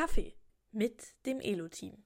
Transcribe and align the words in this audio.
Kaffee 0.00 0.34
mit 0.72 1.14
dem 1.26 1.40
Elo-Team. 1.40 2.02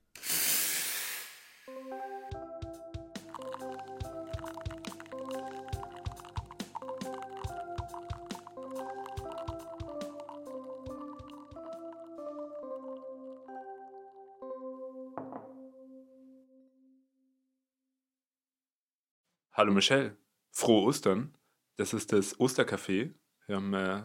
Hallo 19.52 19.72
Michelle, 19.72 20.16
frohe 20.50 20.82
Ostern. 20.82 21.38
Das 21.76 21.94
ist 21.94 22.12
das 22.12 22.40
Ostercafé. 22.40 23.14
Wir 23.46 23.54
haben 23.54 23.72
äh, 23.72 24.02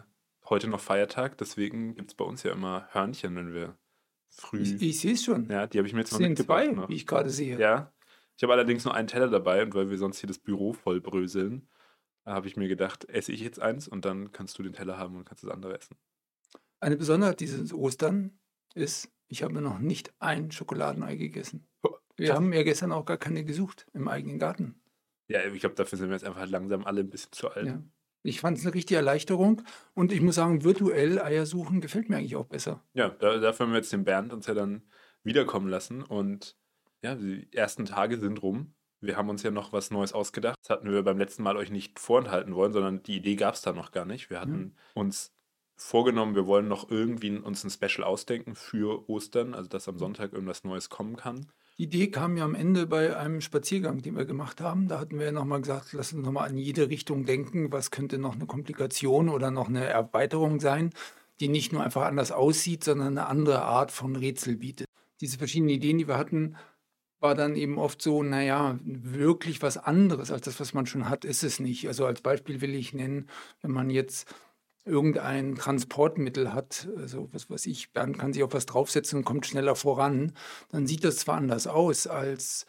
heute 0.50 0.68
noch 0.68 0.80
Feiertag, 0.80 1.38
deswegen 1.38 1.94
gibt 1.94 2.10
es 2.10 2.14
bei 2.16 2.24
uns 2.24 2.42
ja 2.42 2.52
immer 2.52 2.88
Hörnchen, 2.92 3.34
wenn 3.36 3.54
wir 3.54 3.78
früh. 4.28 4.60
Ich, 4.60 4.82
ich 4.82 5.00
sehe 5.00 5.12
es 5.14 5.24
schon. 5.24 5.48
Ja, 5.48 5.66
die 5.66 5.78
habe 5.78 5.88
ich 5.88 5.94
mir 5.94 6.00
jetzt 6.00 6.12
noch 6.12 6.18
sind 6.18 6.38
zwei, 6.38 6.66
noch. 6.66 6.88
wie 6.88 6.94
ich 6.94 7.06
gerade 7.06 7.30
sehe. 7.30 7.58
Ja. 7.58 7.92
Ich 8.36 8.42
habe 8.42 8.52
allerdings 8.52 8.84
nur 8.84 8.94
einen 8.94 9.08
Teller 9.08 9.28
dabei 9.28 9.62
und 9.62 9.74
weil 9.74 9.90
wir 9.90 9.98
sonst 9.98 10.18
hier 10.18 10.28
das 10.28 10.38
Büro 10.38 10.72
voll 10.72 11.00
bröseln, 11.00 11.68
habe 12.24 12.48
ich 12.48 12.56
mir 12.56 12.68
gedacht, 12.68 13.04
esse 13.08 13.32
ich 13.32 13.40
jetzt 13.40 13.60
eins 13.60 13.88
und 13.88 14.04
dann 14.04 14.32
kannst 14.32 14.58
du 14.58 14.62
den 14.62 14.72
Teller 14.72 14.98
haben 14.98 15.16
und 15.16 15.24
kannst 15.24 15.44
das 15.44 15.50
andere 15.50 15.76
essen. 15.76 15.96
Eine 16.80 16.96
Besonderheit 16.96 17.40
dieses 17.40 17.72
Ostern 17.74 18.38
ist, 18.74 19.10
ich 19.28 19.42
habe 19.42 19.60
noch 19.60 19.78
nicht 19.78 20.12
ein 20.18 20.50
Schokoladenei 20.50 21.16
gegessen. 21.16 21.68
Wir 22.16 22.34
haben 22.34 22.52
ja 22.52 22.62
gestern 22.62 22.92
auch 22.92 23.04
gar 23.04 23.16
keine 23.16 23.44
gesucht 23.44 23.86
im 23.92 24.08
eigenen 24.08 24.38
Garten. 24.38 24.82
Ja, 25.28 25.44
ich 25.44 25.60
glaube, 25.60 25.74
dafür 25.74 25.96
sind 25.96 26.08
wir 26.08 26.14
jetzt 26.14 26.24
einfach 26.24 26.48
langsam 26.48 26.84
alle 26.84 27.00
ein 27.00 27.10
bisschen 27.10 27.32
zu 27.32 27.50
alt. 27.50 27.66
Ja. 27.66 27.82
Ich 28.22 28.40
fand 28.40 28.58
es 28.58 28.64
eine 28.64 28.74
richtige 28.74 28.96
Erleichterung 28.96 29.62
und 29.94 30.12
ich 30.12 30.20
muss 30.20 30.34
sagen, 30.34 30.62
virtuell 30.62 31.20
Eier 31.20 31.46
suchen 31.46 31.80
gefällt 31.80 32.10
mir 32.10 32.16
eigentlich 32.16 32.36
auch 32.36 32.46
besser. 32.46 32.84
Ja, 32.92 33.08
da, 33.08 33.38
dafür 33.38 33.66
haben 33.66 33.72
wir 33.72 33.78
jetzt 33.78 33.92
den 33.92 34.04
Bernd 34.04 34.32
uns 34.32 34.46
ja 34.46 34.54
dann 34.54 34.82
wiederkommen 35.22 35.68
lassen 35.68 36.02
und 36.02 36.56
ja, 37.02 37.14
die 37.14 37.48
ersten 37.52 37.86
Tage 37.86 38.18
sind 38.18 38.42
rum. 38.42 38.74
Wir 39.00 39.16
haben 39.16 39.30
uns 39.30 39.42
ja 39.42 39.50
noch 39.50 39.72
was 39.72 39.90
Neues 39.90 40.12
ausgedacht. 40.12 40.56
Das 40.60 40.68
hatten 40.68 40.90
wir 40.90 41.02
beim 41.02 41.16
letzten 41.16 41.42
Mal 41.42 41.56
euch 41.56 41.70
nicht 41.70 41.98
vorenthalten 41.98 42.54
wollen, 42.54 42.74
sondern 42.74 43.02
die 43.02 43.16
Idee 43.16 43.36
gab 43.36 43.54
es 43.54 43.62
da 43.62 43.72
noch 43.72 43.92
gar 43.92 44.04
nicht. 44.04 44.28
Wir 44.28 44.40
hatten 44.40 44.76
uns 44.94 45.32
vorgenommen, 45.76 46.34
wir 46.34 46.46
wollen 46.46 46.68
noch 46.68 46.90
irgendwie 46.90 47.38
uns 47.38 47.64
ein 47.64 47.70
Special 47.70 48.04
ausdenken 48.04 48.54
für 48.54 49.08
Ostern, 49.08 49.54
also 49.54 49.70
dass 49.70 49.88
am 49.88 49.98
Sonntag 49.98 50.34
irgendwas 50.34 50.64
Neues 50.64 50.90
kommen 50.90 51.16
kann. 51.16 51.46
Die 51.80 51.84
Idee 51.84 52.08
kam 52.08 52.36
ja 52.36 52.44
am 52.44 52.54
Ende 52.54 52.86
bei 52.86 53.16
einem 53.16 53.40
Spaziergang, 53.40 54.02
den 54.02 54.14
wir 54.14 54.26
gemacht 54.26 54.60
haben. 54.60 54.86
Da 54.86 55.00
hatten 55.00 55.18
wir 55.18 55.24
ja 55.24 55.32
nochmal 55.32 55.62
gesagt, 55.62 55.94
lass 55.94 56.12
uns 56.12 56.26
nochmal 56.26 56.46
an 56.46 56.58
jede 56.58 56.90
Richtung 56.90 57.24
denken. 57.24 57.72
Was 57.72 57.90
könnte 57.90 58.18
noch 58.18 58.34
eine 58.34 58.44
Komplikation 58.44 59.30
oder 59.30 59.50
noch 59.50 59.70
eine 59.70 59.86
Erweiterung 59.86 60.60
sein, 60.60 60.90
die 61.40 61.48
nicht 61.48 61.72
nur 61.72 61.82
einfach 61.82 62.02
anders 62.02 62.32
aussieht, 62.32 62.84
sondern 62.84 63.16
eine 63.16 63.28
andere 63.28 63.62
Art 63.62 63.92
von 63.92 64.14
Rätsel 64.14 64.56
bietet. 64.56 64.86
Diese 65.22 65.38
verschiedenen 65.38 65.70
Ideen, 65.70 65.96
die 65.96 66.06
wir 66.06 66.18
hatten, 66.18 66.56
war 67.18 67.34
dann 67.34 67.56
eben 67.56 67.78
oft 67.78 68.02
so, 68.02 68.22
naja, 68.22 68.78
wirklich 68.84 69.62
was 69.62 69.78
anderes 69.78 70.30
als 70.30 70.42
das, 70.42 70.60
was 70.60 70.74
man 70.74 70.84
schon 70.84 71.08
hat, 71.08 71.24
ist 71.24 71.42
es 71.42 71.60
nicht. 71.60 71.88
Also 71.88 72.04
als 72.04 72.20
Beispiel 72.20 72.60
will 72.60 72.74
ich 72.74 72.92
nennen, 72.92 73.30
wenn 73.62 73.70
man 73.70 73.88
jetzt 73.88 74.28
irgendein 74.84 75.54
Transportmittel 75.54 76.52
hat, 76.52 76.88
also 76.96 77.28
was 77.32 77.50
weiß 77.50 77.66
ich, 77.66 77.92
Bernd 77.92 78.18
kann 78.18 78.32
sich 78.32 78.42
auf 78.42 78.52
was 78.52 78.66
draufsetzen 78.66 79.18
und 79.18 79.24
kommt 79.24 79.46
schneller 79.46 79.76
voran, 79.76 80.32
dann 80.70 80.86
sieht 80.86 81.04
das 81.04 81.16
zwar 81.16 81.36
anders 81.36 81.66
aus 81.66 82.06
als 82.06 82.66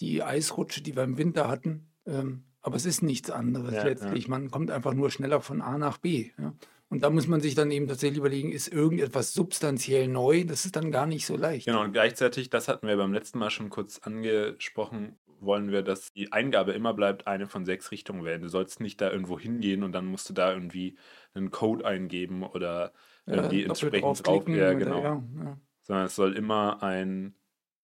die 0.00 0.22
Eisrutsche, 0.22 0.82
die 0.82 0.96
wir 0.96 1.04
im 1.04 1.18
Winter 1.18 1.48
hatten, 1.48 1.92
ähm, 2.06 2.44
aber 2.60 2.76
es 2.76 2.86
ist 2.86 3.02
nichts 3.02 3.30
anderes 3.30 3.74
Ja, 3.74 3.84
letztlich. 3.84 4.28
Man 4.28 4.50
kommt 4.50 4.70
einfach 4.70 4.94
nur 4.94 5.10
schneller 5.10 5.40
von 5.40 5.60
A 5.60 5.78
nach 5.78 5.98
B. 5.98 6.30
Ja. 6.38 6.54
Und 6.92 7.02
da 7.02 7.08
muss 7.08 7.26
man 7.26 7.40
sich 7.40 7.54
dann 7.54 7.70
eben 7.70 7.88
tatsächlich 7.88 8.18
überlegen, 8.18 8.52
ist 8.52 8.68
irgendetwas 8.68 9.32
substanziell 9.32 10.08
neu? 10.08 10.44
Das 10.44 10.66
ist 10.66 10.76
dann 10.76 10.92
gar 10.92 11.06
nicht 11.06 11.24
so 11.24 11.38
leicht. 11.38 11.64
Genau, 11.64 11.82
und 11.82 11.92
gleichzeitig, 11.92 12.50
das 12.50 12.68
hatten 12.68 12.86
wir 12.86 12.98
beim 12.98 13.14
letzten 13.14 13.38
Mal 13.38 13.48
schon 13.48 13.70
kurz 13.70 13.98
angesprochen, 14.00 15.16
wollen 15.44 15.70
wir, 15.70 15.82
dass 15.82 16.12
die 16.12 16.32
Eingabe 16.32 16.72
immer 16.72 16.94
bleibt, 16.94 17.26
eine 17.26 17.46
von 17.46 17.64
sechs 17.64 17.90
Richtungen 17.90 18.24
wählen. 18.24 18.42
Du 18.42 18.48
sollst 18.48 18.80
nicht 18.80 19.00
da 19.00 19.10
irgendwo 19.10 19.38
hingehen 19.38 19.82
und 19.82 19.92
dann 19.92 20.06
musst 20.06 20.28
du 20.28 20.34
da 20.34 20.52
irgendwie 20.52 20.96
einen 21.34 21.50
Code 21.50 21.84
eingeben 21.84 22.42
oder 22.42 22.92
irgendwie 23.26 23.64
doppelt 23.64 23.94
entsprechend 23.94 24.26
drauf. 24.26 24.48
Ja, 24.48 24.72
genau. 24.74 25.02
ja, 25.02 25.22
ja, 25.44 25.60
Sondern 25.80 26.06
es 26.06 26.14
soll 26.16 26.34
immer 26.36 26.82
ein, 26.82 27.34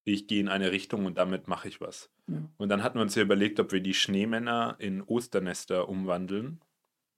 ich 0.04 0.26
gehe 0.26 0.40
in 0.40 0.48
eine 0.48 0.72
Richtung 0.72 1.04
und 1.06 1.18
damit 1.18 1.48
mache 1.48 1.68
ich 1.68 1.80
was. 1.80 2.10
ja. 2.28 2.42
Und 2.56 2.68
dann 2.68 2.82
hatten 2.82 2.98
wir 2.98 3.02
uns 3.02 3.14
ja 3.14 3.22
überlegt, 3.22 3.60
ob 3.60 3.72
wir 3.72 3.80
die 3.80 3.94
Schneemänner 3.94 4.76
in 4.78 5.02
Osternester 5.02 5.88
umwandeln, 5.88 6.60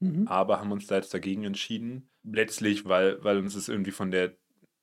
Mhm. 0.03 0.27
aber 0.29 0.61
haben 0.61 0.73
uns 0.73 0.87
da 0.87 0.97
jetzt 0.97 1.13
dagegen 1.13 1.45
entschieden. 1.45 2.09
Letztlich, 2.23 2.87
weil, 2.87 3.23
weil 3.23 3.37
uns 3.39 3.55
es 3.55 3.69
irgendwie 3.69 3.91
von 3.91 4.11
der, 4.11 4.33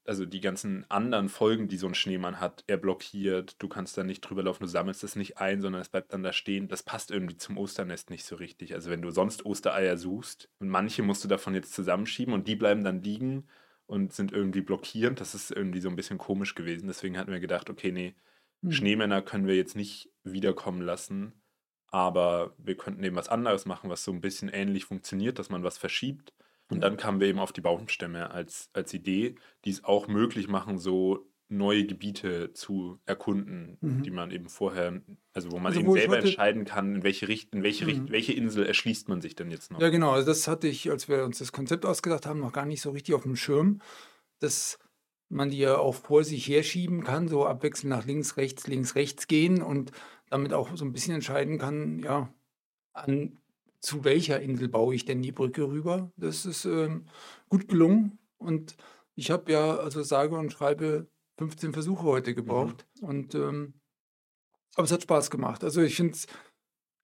also 0.07 0.25
die 0.25 0.41
ganzen 0.41 0.89
anderen 0.89 1.29
Folgen, 1.29 1.67
die 1.67 1.77
so 1.77 1.87
ein 1.87 1.95
Schneemann 1.95 2.39
hat, 2.39 2.63
er 2.67 2.77
blockiert, 2.77 3.61
du 3.61 3.67
kannst 3.67 3.97
da 3.97 4.03
nicht 4.03 4.21
drüber 4.21 4.43
laufen, 4.43 4.63
du 4.63 4.69
sammelst 4.69 5.03
es 5.03 5.15
nicht 5.15 5.37
ein, 5.39 5.61
sondern 5.61 5.81
es 5.81 5.89
bleibt 5.89 6.13
dann 6.13 6.23
da 6.23 6.33
stehen. 6.33 6.67
Das 6.67 6.83
passt 6.83 7.11
irgendwie 7.11 7.37
zum 7.37 7.57
Osternest 7.57 8.09
nicht 8.09 8.25
so 8.25 8.35
richtig. 8.35 8.73
Also 8.73 8.89
wenn 8.89 9.01
du 9.01 9.11
sonst 9.11 9.45
Ostereier 9.45 9.97
suchst 9.97 10.49
und 10.59 10.69
manche 10.69 11.03
musst 11.03 11.23
du 11.23 11.27
davon 11.27 11.53
jetzt 11.55 11.73
zusammenschieben 11.73 12.33
und 12.33 12.47
die 12.47 12.55
bleiben 12.55 12.83
dann 12.83 13.01
liegen 13.01 13.47
und 13.85 14.13
sind 14.13 14.31
irgendwie 14.31 14.61
blockierend, 14.61 15.19
das 15.21 15.35
ist 15.35 15.51
irgendwie 15.51 15.81
so 15.81 15.89
ein 15.89 15.95
bisschen 15.95 16.17
komisch 16.17 16.55
gewesen. 16.55 16.87
Deswegen 16.87 17.17
hatten 17.17 17.31
wir 17.31 17.39
gedacht, 17.39 17.69
okay, 17.69 17.91
nee, 17.91 18.15
Mhm. 18.61 18.71
Schneemänner 18.71 19.21
können 19.21 19.47
wir 19.47 19.55
jetzt 19.55 19.75
nicht 19.75 20.09
wiederkommen 20.23 20.81
lassen, 20.81 21.41
aber 21.89 22.55
wir 22.57 22.75
könnten 22.75 23.03
eben 23.03 23.15
was 23.15 23.29
anderes 23.29 23.65
machen, 23.65 23.89
was 23.89 24.03
so 24.03 24.11
ein 24.11 24.21
bisschen 24.21 24.49
ähnlich 24.49 24.85
funktioniert, 24.85 25.39
dass 25.39 25.49
man 25.49 25.63
was 25.63 25.77
verschiebt. 25.77 26.33
Und 26.69 26.81
dann 26.81 26.97
kamen 26.97 27.19
wir 27.19 27.27
eben 27.27 27.39
auf 27.39 27.53
die 27.53 27.61
Baumstämme 27.61 28.31
als, 28.31 28.69
als 28.73 28.93
Idee, 28.93 29.35
die 29.65 29.69
es 29.69 29.83
auch 29.83 30.07
möglich 30.07 30.47
machen, 30.47 30.77
so 30.77 31.29
neue 31.49 31.85
Gebiete 31.85 32.51
zu 32.51 32.99
erkunden, 33.05 33.77
Mhm. 33.79 34.03
die 34.03 34.11
man 34.11 34.31
eben 34.31 34.49
vorher, 34.49 35.01
also 35.33 35.49
wo 35.51 35.55
man 35.57 35.67
Also 35.67 35.79
eben 35.79 35.87
wo 35.87 35.93
selber 35.93 36.19
entscheiden 36.19 36.65
kann, 36.65 36.95
in 36.95 37.03
welche 37.03 37.29
Richtung, 37.29 37.63
welche, 37.63 37.85
Mhm. 37.85 37.89
Richt- 37.91 38.11
welche 38.11 38.33
Insel 38.33 38.65
erschließt 38.65 39.07
man 39.07 39.21
sich 39.21 39.35
denn 39.35 39.49
jetzt 39.49 39.71
noch. 39.71 39.79
Ja, 39.79 39.87
genau. 39.89 40.11
Also 40.11 40.27
das 40.27 40.45
hatte 40.49 40.67
ich, 40.67 40.89
als 40.91 41.07
wir 41.07 41.23
uns 41.23 41.39
das 41.39 41.53
Konzept 41.53 41.85
ausgedacht 41.85 42.25
haben, 42.25 42.41
noch 42.41 42.51
gar 42.51 42.65
nicht 42.65 42.81
so 42.81 42.91
richtig 42.91 43.15
auf 43.15 43.23
dem 43.23 43.37
Schirm, 43.37 43.79
dass 44.39 44.77
man 45.29 45.49
die 45.49 45.57
ja 45.59 45.77
auch 45.77 45.95
vor 45.95 46.25
sich 46.25 46.47
herschieben 46.49 47.05
kann, 47.05 47.29
so 47.29 47.45
abwechselnd 47.45 47.91
nach 47.91 48.05
links, 48.05 48.35
rechts, 48.35 48.67
links, 48.67 48.95
rechts 48.95 49.27
gehen 49.27 49.61
und 49.61 49.91
damit 50.29 50.51
auch 50.51 50.75
so 50.75 50.83
ein 50.83 50.91
bisschen 50.91 51.15
entscheiden 51.15 51.57
kann, 51.59 51.99
ja, 51.99 52.33
an 52.93 53.37
zu 53.81 54.03
welcher 54.03 54.41
Insel 54.41 54.69
baue 54.69 54.95
ich 54.95 55.05
denn 55.05 55.21
die 55.21 55.31
Brücke 55.31 55.67
rüber. 55.67 56.11
Das 56.17 56.45
ist 56.45 56.65
ähm, 56.65 57.05
gut 57.49 57.67
gelungen 57.67 58.19
und 58.37 58.75
ich 59.15 59.31
habe 59.31 59.51
ja, 59.51 59.77
also 59.77 60.03
sage 60.03 60.35
und 60.37 60.51
schreibe, 60.51 61.09
15 61.37 61.73
Versuche 61.73 62.03
heute 62.03 62.35
gebraucht 62.35 62.87
und 63.01 63.35
ähm, 63.35 63.75
aber 64.75 64.85
es 64.85 64.91
hat 64.91 65.03
Spaß 65.03 65.29
gemacht. 65.31 65.63
Also 65.63 65.81
ich 65.81 65.95
finde 65.95 66.13
es 66.13 66.27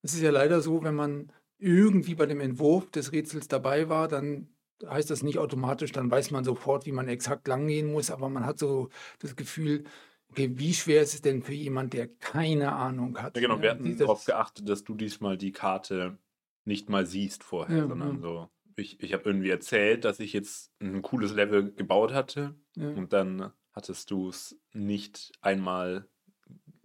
es 0.03 0.13
ist 0.15 0.21
ja 0.21 0.31
leider 0.31 0.61
so, 0.61 0.83
wenn 0.83 0.95
man 0.95 1.31
irgendwie 1.59 2.15
bei 2.15 2.25
dem 2.27 2.41
Entwurf 2.41 2.91
des 2.91 3.11
Rätsels 3.13 3.47
dabei 3.49 3.89
war, 3.89 4.07
dann 4.07 4.55
heißt 4.85 5.11
das 5.11 5.23
nicht 5.23 5.39
automatisch, 5.39 5.91
dann 5.93 6.11
weiß 6.11 6.31
man 6.31 6.43
sofort, 6.45 6.85
wie 6.85 6.93
man 6.93 7.07
exakt 7.09 7.47
lang 7.47 7.67
gehen 7.67 7.91
muss, 7.91 8.11
aber 8.11 8.29
man 8.29 8.45
hat 8.45 8.59
so 8.59 8.89
das 9.19 9.35
Gefühl, 9.35 9.85
okay, 10.29 10.51
wie 10.55 10.73
schwer 10.73 11.03
ist 11.03 11.15
es 11.15 11.21
denn 11.21 11.43
für 11.43 11.53
jemand, 11.53 11.93
der 11.93 12.07
keine 12.09 12.73
Ahnung 12.73 13.21
hat? 13.21 13.35
Ja, 13.35 13.41
genau, 13.41 13.61
wir 13.61 13.69
Ja, 13.69 13.75
hatten 13.75 13.97
darauf 13.97 14.25
geachtet, 14.25 14.69
dass 14.69 14.83
du 14.83 14.95
diesmal 14.95 15.37
die 15.37 15.51
Karte 15.51 16.19
nicht 16.65 16.89
mal 16.89 17.05
siehst 17.05 17.43
vorher, 17.43 17.77
Ja, 17.79 17.87
sondern 17.87 18.15
ja. 18.15 18.21
so. 18.21 18.49
Ich, 18.75 18.99
ich 19.01 19.13
habe 19.13 19.23
irgendwie 19.25 19.49
erzählt, 19.49 20.03
dass 20.05 20.19
ich 20.19 20.33
jetzt 20.33 20.71
ein 20.81 21.01
cooles 21.01 21.33
Level 21.33 21.71
gebaut 21.73 22.11
hatte 22.13 22.55
Ja. 22.75 22.89
und 22.89 23.13
dann 23.13 23.51
hattest 23.71 24.09
du 24.11 24.29
es 24.29 24.57
nicht 24.73 25.31
einmal 25.41 26.07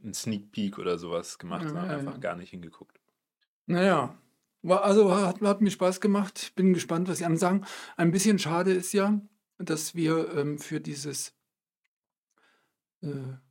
ein 0.02 0.12
Sneak 0.14 0.52
Peek 0.52 0.78
oder 0.78 0.98
sowas 0.98 1.38
gemacht, 1.38 1.66
sondern 1.66 1.88
einfach 1.90 2.20
gar 2.20 2.36
nicht 2.36 2.50
hingeguckt. 2.50 3.00
Naja, 3.66 4.16
war, 4.62 4.84
also 4.84 5.12
hat, 5.14 5.40
hat 5.40 5.60
mir 5.60 5.70
Spaß 5.70 6.00
gemacht. 6.00 6.52
Bin 6.56 6.72
gespannt, 6.74 7.08
was 7.08 7.18
die 7.18 7.24
anderen 7.24 7.38
sagen. 7.40 7.64
Ein 7.96 8.10
bisschen 8.10 8.38
schade 8.38 8.72
ist 8.72 8.92
ja, 8.92 9.20
dass 9.58 9.94
wir 9.94 10.34
ähm, 10.36 10.58
für 10.58 10.80
dieses 10.80 11.34
äh, 13.02 13.08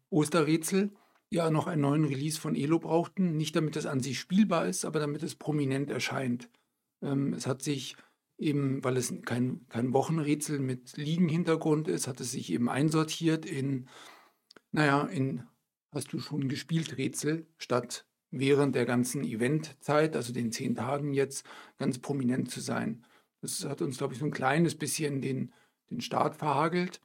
Osterrätsel 0.10 0.92
ja 1.30 1.50
noch 1.50 1.68
einen 1.68 1.82
neuen 1.82 2.06
Release 2.06 2.40
von 2.40 2.56
Elo 2.56 2.80
brauchten. 2.80 3.38
Nicht 3.38 3.56
damit 3.56 3.76
es 3.76 3.86
an 3.86 4.00
sich 4.00 4.20
spielbar 4.20 4.68
ist, 4.68 4.86
aber 4.86 5.00
damit 5.00 5.24
es 5.24 5.36
prominent 5.36 5.90
erscheint. 5.90 6.50
Ähm, 7.02 7.34
es 7.34 7.48
hat 7.48 7.62
sich 7.62 7.96
eben, 8.38 8.84
weil 8.84 8.98
es 8.98 9.14
kein, 9.26 9.66
kein 9.70 9.94
Wochenrätsel 9.94 10.60
mit 10.60 10.96
Liegen-Hintergrund 10.98 11.88
ist, 11.88 12.08
hat 12.08 12.20
es 12.22 12.32
sich 12.32 12.52
eben 12.52 12.70
einsortiert 12.70 13.46
in, 13.46 13.88
naja, 14.72 15.04
in 15.04 15.44
hast 15.92 16.14
du 16.14 16.20
schon 16.20 16.48
gespielt 16.48 16.98
Rätsel 16.98 17.48
statt 17.58 18.06
während 18.30 18.76
der 18.76 18.86
ganzen 18.86 19.24
Eventzeit, 19.24 20.16
also 20.16 20.34
den 20.34 20.52
zehn 20.52 20.76
Tagen 20.76 21.14
jetzt, 21.14 21.46
ganz 21.78 22.00
prominent 22.00 22.52
zu 22.52 22.60
sein. 22.60 23.06
Das 23.42 23.64
hat 23.66 23.82
uns, 23.82 23.98
glaube 23.98 24.14
ich, 24.14 24.20
so 24.20 24.26
ein 24.26 24.32
kleines 24.32 24.76
bisschen 24.76 25.22
den, 25.22 25.54
den 25.90 26.02
Start 26.02 26.36
verhagelt. 26.36 27.02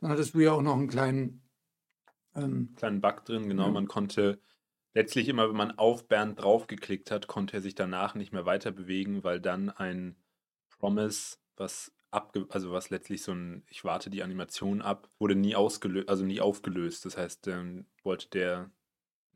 Dann 0.00 0.10
hattest 0.10 0.34
du 0.34 0.40
ja 0.40 0.52
auch 0.52 0.62
noch 0.62 0.76
einen 0.76 0.88
kleinen, 0.88 1.42
ähm, 2.36 2.74
Kleinen 2.76 3.00
Bug 3.00 3.24
drin, 3.24 3.48
genau. 3.48 3.66
Ja. 3.66 3.72
Man 3.72 3.88
konnte 3.88 4.40
letztlich 4.94 5.28
immer, 5.28 5.48
wenn 5.48 5.56
man 5.56 5.78
auf 5.78 6.08
Bernd 6.08 6.40
draufgeklickt 6.40 7.10
hat, 7.10 7.26
konnte 7.26 7.58
er 7.58 7.60
sich 7.60 7.74
danach 7.74 8.14
nicht 8.14 8.32
mehr 8.32 8.46
weiter 8.46 8.72
bewegen, 8.72 9.24
weil 9.24 9.40
dann 9.40 9.70
ein 9.70 10.16
Promise, 10.78 11.38
was 11.56 11.92
abge 12.10 12.46
also 12.48 12.72
was 12.72 12.90
letztlich 12.90 13.22
so 13.22 13.32
ein, 13.32 13.64
ich 13.68 13.84
warte 13.84 14.10
die 14.10 14.22
Animation 14.22 14.80
ab, 14.80 15.08
wurde 15.18 15.34
nie 15.34 15.54
ausgelöst, 15.54 16.08
also 16.08 16.24
nie 16.24 16.40
aufgelöst. 16.40 17.04
Das 17.04 17.16
heißt, 17.16 17.48
ähm, 17.48 17.86
wollte 18.02 18.28
der 18.30 18.70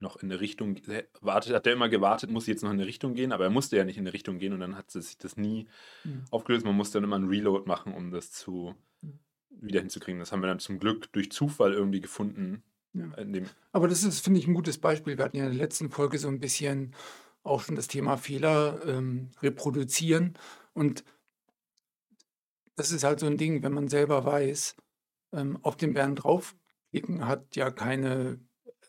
noch 0.00 0.16
in 0.16 0.30
eine 0.30 0.40
Richtung, 0.40 0.80
wartet, 1.20 1.54
hat 1.54 1.66
der 1.66 1.74
immer 1.74 1.90
gewartet, 1.90 2.30
muss 2.30 2.46
jetzt 2.46 2.62
noch 2.62 2.70
in 2.70 2.78
eine 2.78 2.86
Richtung 2.86 3.14
gehen, 3.14 3.32
aber 3.32 3.44
er 3.44 3.50
musste 3.50 3.76
ja 3.76 3.84
nicht 3.84 3.98
in 3.98 4.04
eine 4.04 4.14
Richtung 4.14 4.38
gehen 4.38 4.54
und 4.54 4.60
dann 4.60 4.76
hat 4.76 4.90
sich 4.90 5.18
das 5.18 5.36
nie 5.36 5.66
mhm. 6.04 6.24
aufgelöst. 6.30 6.64
Man 6.64 6.76
musste 6.76 6.96
dann 6.96 7.04
immer 7.04 7.16
einen 7.16 7.28
Reload 7.28 7.68
machen, 7.68 7.92
um 7.92 8.10
das 8.10 8.32
zu 8.32 8.74
wieder 9.50 9.80
hinzukriegen. 9.80 10.18
Das 10.18 10.32
haben 10.32 10.40
wir 10.40 10.46
dann 10.46 10.58
zum 10.58 10.78
Glück 10.78 11.12
durch 11.12 11.30
Zufall 11.30 11.74
irgendwie 11.74 12.00
gefunden. 12.00 12.62
Ja. 12.92 13.06
aber 13.72 13.86
das 13.86 14.02
ist, 14.02 14.20
finde 14.20 14.40
ich, 14.40 14.48
ein 14.48 14.54
gutes 14.54 14.78
Beispiel. 14.78 15.16
Wir 15.16 15.24
hatten 15.24 15.36
ja 15.36 15.44
in 15.44 15.50
der 15.50 15.58
letzten 15.58 15.90
Folge 15.90 16.18
so 16.18 16.28
ein 16.28 16.40
bisschen 16.40 16.94
auch 17.42 17.62
schon 17.62 17.76
das 17.76 17.88
Thema 17.88 18.16
Fehler 18.16 18.80
ähm, 18.86 19.30
reproduzieren 19.40 20.36
und 20.72 21.04
das 22.74 22.90
ist 22.92 23.04
halt 23.04 23.20
so 23.20 23.26
ein 23.26 23.36
Ding, 23.36 23.62
wenn 23.62 23.72
man 23.72 23.88
selber 23.88 24.24
weiß, 24.24 24.74
ähm, 25.32 25.58
auf 25.62 25.76
den 25.76 25.94
Bären 25.94 26.16
draufklicken 26.16 27.26
hat 27.26 27.54
ja 27.54 27.70
keine 27.70 28.40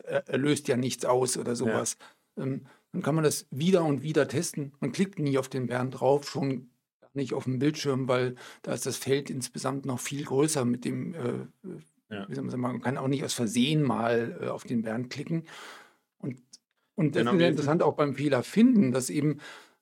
er 0.03 0.37
löst 0.37 0.67
ja 0.67 0.77
nichts 0.77 1.05
aus 1.05 1.37
oder 1.37 1.55
sowas. 1.55 1.97
Ja. 2.37 2.43
Ähm, 2.43 2.65
dann 2.91 3.01
kann 3.01 3.15
man 3.15 3.23
das 3.23 3.47
wieder 3.51 3.83
und 3.85 4.01
wieder 4.01 4.27
testen. 4.27 4.73
Man 4.79 4.91
klickt 4.91 5.19
nie 5.19 5.37
auf 5.37 5.49
den 5.49 5.67
Bären 5.67 5.91
drauf, 5.91 6.29
schon 6.29 6.69
nicht 7.13 7.33
auf 7.33 7.43
dem 7.43 7.59
Bildschirm, 7.59 8.07
weil 8.07 8.35
da 8.61 8.73
ist 8.73 8.85
das 8.85 8.97
Feld 8.97 9.29
insgesamt 9.29 9.85
noch 9.85 9.99
viel 9.99 10.23
größer 10.23 10.65
mit 10.65 10.85
dem, 10.85 11.13
äh, 11.13 11.47
ja. 12.11 12.57
man 12.57 12.81
kann 12.81 12.97
auch 12.97 13.07
nicht 13.07 13.23
aus 13.23 13.33
Versehen 13.33 13.81
mal 13.81 14.39
äh, 14.41 14.47
auf 14.47 14.63
den 14.63 14.81
Bären 14.83 15.09
klicken. 15.09 15.47
Und, 16.19 16.41
und 16.95 17.15
das 17.15 17.21
genau, 17.21 17.33
ist 17.33 17.41
ja 17.41 17.47
interessant 17.47 17.83
auch 17.83 17.95
beim 17.95 18.15
Fehler 18.15 18.43
finden, 18.43 18.91
dass 18.91 19.09
eben 19.09 19.39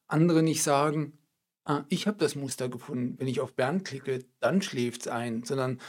andere 0.08 0.44
nicht 0.44 0.64
sagen, 0.64 1.18
ah, 1.66 1.84
ich 1.90 2.08
habe 2.08 2.18
das 2.18 2.36
Muster 2.36 2.70
gefunden. 2.70 3.16
Wenn 3.20 3.28
ich 3.28 3.42
auf 3.42 3.54
Bären 3.54 3.84
klicke, 3.84 4.26
dann 4.40 4.62
schläft 4.62 5.02
es 5.02 5.08
ein, 5.08 5.44
sondern 5.44 5.80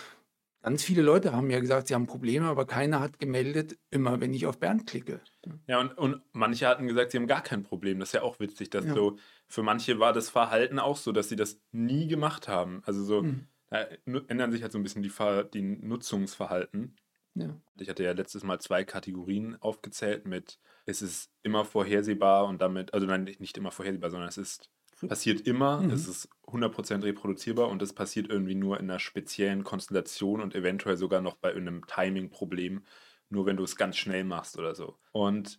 Ganz 0.62 0.84
viele 0.84 1.00
Leute 1.00 1.32
haben 1.32 1.48
ja 1.48 1.58
gesagt, 1.58 1.88
sie 1.88 1.94
haben 1.94 2.06
Probleme, 2.06 2.46
aber 2.46 2.66
keiner 2.66 3.00
hat 3.00 3.18
gemeldet, 3.18 3.78
immer 3.90 4.20
wenn 4.20 4.34
ich 4.34 4.46
auf 4.46 4.58
Bernd 4.58 4.86
klicke. 4.86 5.20
Ja, 5.66 5.80
und, 5.80 5.96
und 5.96 6.20
manche 6.32 6.68
hatten 6.68 6.86
gesagt, 6.86 7.12
sie 7.12 7.18
haben 7.18 7.26
gar 7.26 7.42
kein 7.42 7.62
Problem. 7.62 7.98
Das 7.98 8.10
ist 8.10 8.12
ja 8.12 8.22
auch 8.22 8.40
witzig, 8.40 8.68
dass 8.68 8.84
ja. 8.84 8.94
so, 8.94 9.16
für 9.48 9.62
manche 9.62 9.98
war 9.98 10.12
das 10.12 10.28
Verhalten 10.28 10.78
auch 10.78 10.98
so, 10.98 11.12
dass 11.12 11.30
sie 11.30 11.36
das 11.36 11.58
nie 11.72 12.08
gemacht 12.08 12.46
haben. 12.46 12.82
Also 12.84 13.02
so, 13.02 13.22
mhm. 13.22 13.46
Da 13.70 13.86
ändern 14.28 14.52
sich 14.52 14.62
halt 14.62 14.72
so 14.72 14.78
ein 14.78 14.82
bisschen 14.82 15.02
die, 15.02 15.12
die 15.54 15.62
Nutzungsverhalten. 15.62 16.96
Ja. 17.34 17.56
Ich 17.78 17.88
hatte 17.88 18.02
ja 18.02 18.12
letztes 18.12 18.42
Mal 18.42 18.60
zwei 18.60 18.84
Kategorien 18.84 19.56
aufgezählt 19.60 20.26
mit, 20.26 20.58
es 20.86 21.00
ist 21.02 21.30
immer 21.42 21.64
vorhersehbar 21.64 22.46
und 22.46 22.60
damit, 22.60 22.92
also 22.92 23.06
nein, 23.06 23.24
nicht 23.38 23.56
immer 23.56 23.70
vorhersehbar, 23.70 24.10
sondern 24.10 24.28
es 24.28 24.38
ist 24.38 24.70
passiert 25.08 25.46
immer, 25.46 25.80
mhm. 25.80 25.90
es 25.90 26.06
ist 26.08 26.28
100% 26.46 27.02
reproduzierbar 27.02 27.68
und 27.68 27.80
es 27.80 27.92
passiert 27.92 28.28
irgendwie 28.28 28.54
nur 28.54 28.78
in 28.78 28.90
einer 28.90 28.98
speziellen 28.98 29.64
Konstellation 29.64 30.40
und 30.40 30.54
eventuell 30.54 30.96
sogar 30.96 31.22
noch 31.22 31.36
bei 31.36 31.54
einem 31.54 31.86
Timing-Problem, 31.86 32.84
nur 33.30 33.46
wenn 33.46 33.56
du 33.56 33.64
es 33.64 33.76
ganz 33.76 33.96
schnell 33.96 34.24
machst 34.24 34.58
oder 34.58 34.74
so. 34.74 34.98
Und 35.12 35.58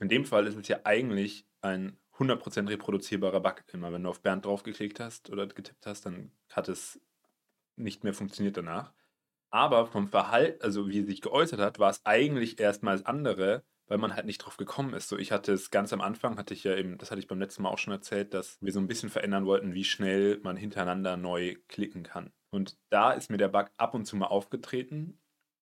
in 0.00 0.08
dem 0.08 0.24
Fall 0.24 0.46
ist 0.46 0.56
es 0.56 0.68
ja 0.68 0.80
eigentlich 0.84 1.46
ein 1.60 1.96
100% 2.16 2.68
reproduzierbarer 2.68 3.40
Bug. 3.40 3.62
Immer 3.72 3.92
wenn 3.92 4.02
du 4.02 4.08
auf 4.08 4.20
Bernd 4.20 4.44
draufgeklickt 4.44 5.00
hast 5.00 5.30
oder 5.30 5.46
getippt 5.46 5.86
hast, 5.86 6.06
dann 6.06 6.32
hat 6.50 6.68
es 6.68 7.00
nicht 7.76 8.04
mehr 8.04 8.14
funktioniert 8.14 8.56
danach. 8.56 8.92
Aber 9.50 9.86
vom 9.86 10.08
Verhalten, 10.08 10.62
also 10.62 10.88
wie 10.88 11.00
es 11.00 11.06
sich 11.06 11.20
geäußert 11.20 11.60
hat, 11.60 11.78
war 11.78 11.90
es 11.90 12.00
eigentlich 12.04 12.58
erstmal 12.58 12.96
das 12.96 13.06
andere, 13.06 13.64
weil 13.86 13.98
man 13.98 14.14
halt 14.14 14.24
nicht 14.26 14.38
drauf 14.38 14.56
gekommen 14.56 14.94
ist. 14.94 15.08
So, 15.08 15.18
ich 15.18 15.32
hatte 15.32 15.52
es 15.52 15.70
ganz 15.70 15.92
am 15.92 16.00
Anfang, 16.00 16.38
hatte 16.38 16.54
ich 16.54 16.64
ja 16.64 16.74
eben, 16.74 16.96
das 16.98 17.10
hatte 17.10 17.20
ich 17.20 17.26
beim 17.26 17.38
letzten 17.38 17.62
Mal 17.62 17.70
auch 17.70 17.78
schon 17.78 17.92
erzählt, 17.92 18.32
dass 18.32 18.56
wir 18.62 18.72
so 18.72 18.80
ein 18.80 18.86
bisschen 18.86 19.10
verändern 19.10 19.44
wollten, 19.44 19.74
wie 19.74 19.84
schnell 19.84 20.40
man 20.42 20.56
hintereinander 20.56 21.16
neu 21.18 21.56
klicken 21.68 22.02
kann. 22.02 22.32
Und 22.50 22.78
da 22.90 23.12
ist 23.12 23.30
mir 23.30 23.36
der 23.36 23.48
Bug 23.48 23.70
ab 23.76 23.94
und 23.94 24.06
zu 24.06 24.16
mal 24.16 24.26
aufgetreten. 24.26 25.20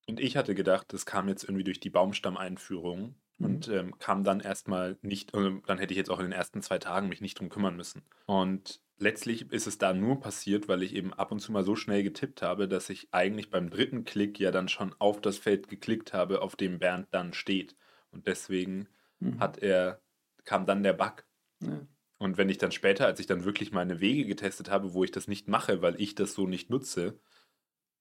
Und 0.09 0.21
ich 0.21 0.37
hatte 0.37 0.55
gedacht, 0.55 0.93
das 0.93 1.07
kam 1.07 1.29
jetzt 1.29 1.45
irgendwie 1.45 1.65
durch 1.65 1.81
die 1.81 1.91
Baumstammeinführung. 1.91 3.17
Und 3.41 3.69
ähm, 3.69 3.99
kam 3.99 4.23
dann 4.23 4.41
erstmal 4.41 4.99
nicht, 5.03 5.35
äh, 5.35 5.53
dann 5.67 5.79
hätte 5.79 5.93
ich 5.93 5.99
jetzt 5.99 6.11
auch 6.11 6.19
in 6.19 6.27
den 6.27 6.33
ersten 6.33 6.63
zwei 6.63 6.79
Tagen 6.79 7.09
mich 7.09 7.21
nicht 7.21 7.39
drum 7.39 7.49
kümmern 7.49 7.77
müssen. 7.77 8.03
Und 8.27 8.81
letztlich 8.99 9.51
ist 9.51 9.67
es 9.67 9.79
da 9.79 9.95
nur 9.95 10.21
passiert, 10.21 10.69
weil 10.69 10.83
ich 10.83 10.95
eben 10.95 11.13
ab 11.15 11.33
und 11.33 11.41
zu 11.41 11.51
mal 11.51 11.65
so 11.65 11.75
schnell 11.75 12.03
getippt 12.03 12.43
habe, 12.43 12.69
dass 12.69 12.91
ich 12.91 13.09
eigentlich 13.13 13.51
beim 13.51 13.71
dritten 13.71 14.05
Klick 14.05 14.39
ja 14.39 14.51
dann 14.51 14.69
schon 14.69 14.95
auf 14.99 15.21
das 15.21 15.39
Feld 15.39 15.69
geklickt 15.69 16.13
habe, 16.13 16.43
auf 16.43 16.55
dem 16.55 16.79
Bernd 16.79 17.09
dann 17.13 17.33
steht. 17.33 17.77
Und 18.11 18.27
deswegen 18.27 18.89
mhm. 19.21 19.41
hat 19.41 19.59
er, 19.59 20.03
kam 20.45 20.67
dann 20.67 20.83
der 20.83 20.93
Bug. 20.93 21.25
Ja. 21.63 21.87
Und 22.19 22.37
wenn 22.37 22.51
ich 22.51 22.59
dann 22.59 22.73
später, 22.73 23.07
als 23.07 23.21
ich 23.21 23.27
dann 23.27 23.45
wirklich 23.45 23.73
meine 23.73 24.01
Wege 24.01 24.27
getestet 24.27 24.71
habe, 24.71 24.93
wo 24.93 25.03
ich 25.03 25.11
das 25.11 25.29
nicht 25.29 25.49
mache, 25.49 25.81
weil 25.81 25.99
ich 25.99 26.15
das 26.15 26.35
so 26.35 26.47
nicht 26.47 26.69
nutze, 26.69 27.19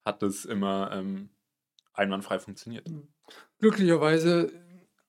hat 0.03 0.21
das 0.21 0.44
immer 0.44 0.92
ähm, 0.92 1.30
einwandfrei 1.94 2.39
funktioniert. 2.39 2.89
Mhm. 2.89 3.07
Glücklicherweise 3.59 4.51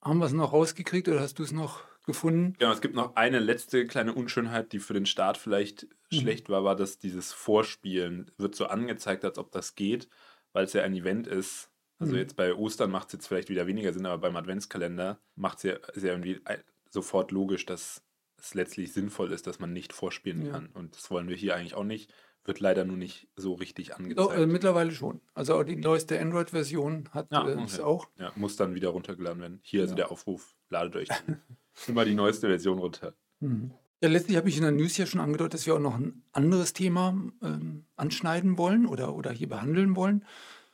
haben 0.03 0.19
wir 0.19 0.27
es 0.27 0.33
noch 0.33 0.53
rausgekriegt 0.53 1.09
oder 1.09 1.21
hast 1.21 1.39
du 1.39 1.43
es 1.43 1.53
noch 1.53 1.83
gefunden? 2.07 2.55
Genau, 2.59 2.73
es 2.73 2.81
gibt 2.81 2.95
noch 2.95 3.17
eine 3.17 3.39
letzte 3.39 3.87
kleine 3.87 4.15
Unschönheit, 4.15 4.73
die 4.73 4.79
für 4.79 4.95
den 4.95 5.07
Start 5.07 5.37
vielleicht 5.37 5.89
mhm. 6.11 6.17
schlecht 6.17 6.49
war, 6.49 6.65
war, 6.65 6.77
dass 6.77 6.99
dieses 6.99 7.33
Vorspielen 7.33 8.31
wird 8.39 8.55
so 8.55 8.67
angezeigt, 8.67 9.25
als 9.25 9.39
ob 9.39 9.53
das 9.53 9.75
geht, 9.75 10.09
weil 10.53 10.65
es 10.65 10.73
ja 10.73 10.83
ein 10.83 10.95
Event 10.95 11.27
ist, 11.27 11.71
also 12.01 12.15
mhm. 12.15 12.19
jetzt 12.19 12.35
bei 12.35 12.55
Ostern 12.55 12.91
macht 12.91 13.09
es 13.09 13.13
jetzt 13.13 13.27
vielleicht 13.29 13.51
wieder 13.51 13.67
weniger 13.67 13.93
Sinn, 13.93 14.07
aber 14.07 14.19
beim 14.19 14.37
Adventskalender 14.37 15.21
macht 15.37 15.59
es 15.59 15.65
ja, 15.65 15.73
ja 15.97 16.13
irgendwie 16.13 16.41
sofort 16.89 17.31
logisch, 17.31 17.67
dass 17.67 18.03
es 18.39 18.55
letztlich 18.55 18.93
sinnvoll 18.93 19.33
ist, 19.33 19.47
dass 19.47 19.59
man 19.59 19.75
nicht 19.75 19.93
vorspielen 19.93 20.47
ja. 20.47 20.53
kann. 20.53 20.71
Und 20.73 20.97
das 20.97 21.11
wollen 21.11 21.29
wir 21.29 21.37
hier 21.37 21.55
eigentlich 21.55 21.75
auch 21.75 21.85
nicht. 21.85 22.13
Wird 22.45 22.61
leider 22.61 22.85
nur 22.85 22.97
nicht 22.97 23.29
so 23.37 23.55
richtig 23.55 23.95
angezeigt. 23.95 24.19
Doch, 24.19 24.35
äh, 24.35 24.47
mittlerweile 24.47 24.93
schon. 24.93 25.21
Also 25.35 25.55
auch 25.55 25.65
die 25.65 25.77
neueste 25.77 26.19
Android-Version 26.19 27.11
hat 27.13 27.31
ja, 27.31 27.47
äh, 27.47 27.63
es 27.63 27.81
auch. 27.81 28.09
Ja, 28.19 28.33
muss 28.35 28.57
dann 28.57 28.75
wieder 28.75 28.89
runtergeladen 28.89 29.41
werden. 29.41 29.61
Hier 29.63 29.83
also 29.83 29.95
der 29.95 30.11
Aufruf, 30.11 30.57
ladet 30.71 30.97
euch 30.97 31.09
immer 31.87 32.05
die 32.05 32.15
neueste 32.15 32.49
Version 32.49 32.79
runter. 32.79 33.15
Mhm. 33.41 33.73
Ja, 34.03 34.09
letztlich 34.09 34.39
habe 34.39 34.49
ich 34.49 34.57
in 34.57 34.63
der 34.63 34.73
News 34.73 34.97
ja 34.97 35.05
schon 35.05 35.21
angedeutet, 35.21 35.55
dass 35.55 35.67
wir 35.67 35.75
auch 35.75 35.81
noch 35.81 35.99
ein 35.99 36.23
anderes 36.33 36.73
Thema 36.73 37.15
ähm, 37.43 37.85
anschneiden 37.97 38.57
wollen 38.57 38.87
oder, 38.87 39.15
oder 39.15 39.31
hier 39.31 39.49
behandeln 39.49 39.95
wollen 39.95 40.25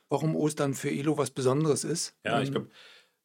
warum 0.09 0.35
Ostern 0.35 0.73
für 0.73 0.89
Elo 0.89 1.17
was 1.17 1.31
Besonderes 1.31 1.83
ist. 1.83 2.15
Ja, 2.23 2.41
ich 2.41 2.47
ähm, 2.49 2.53
glaube, 2.53 2.69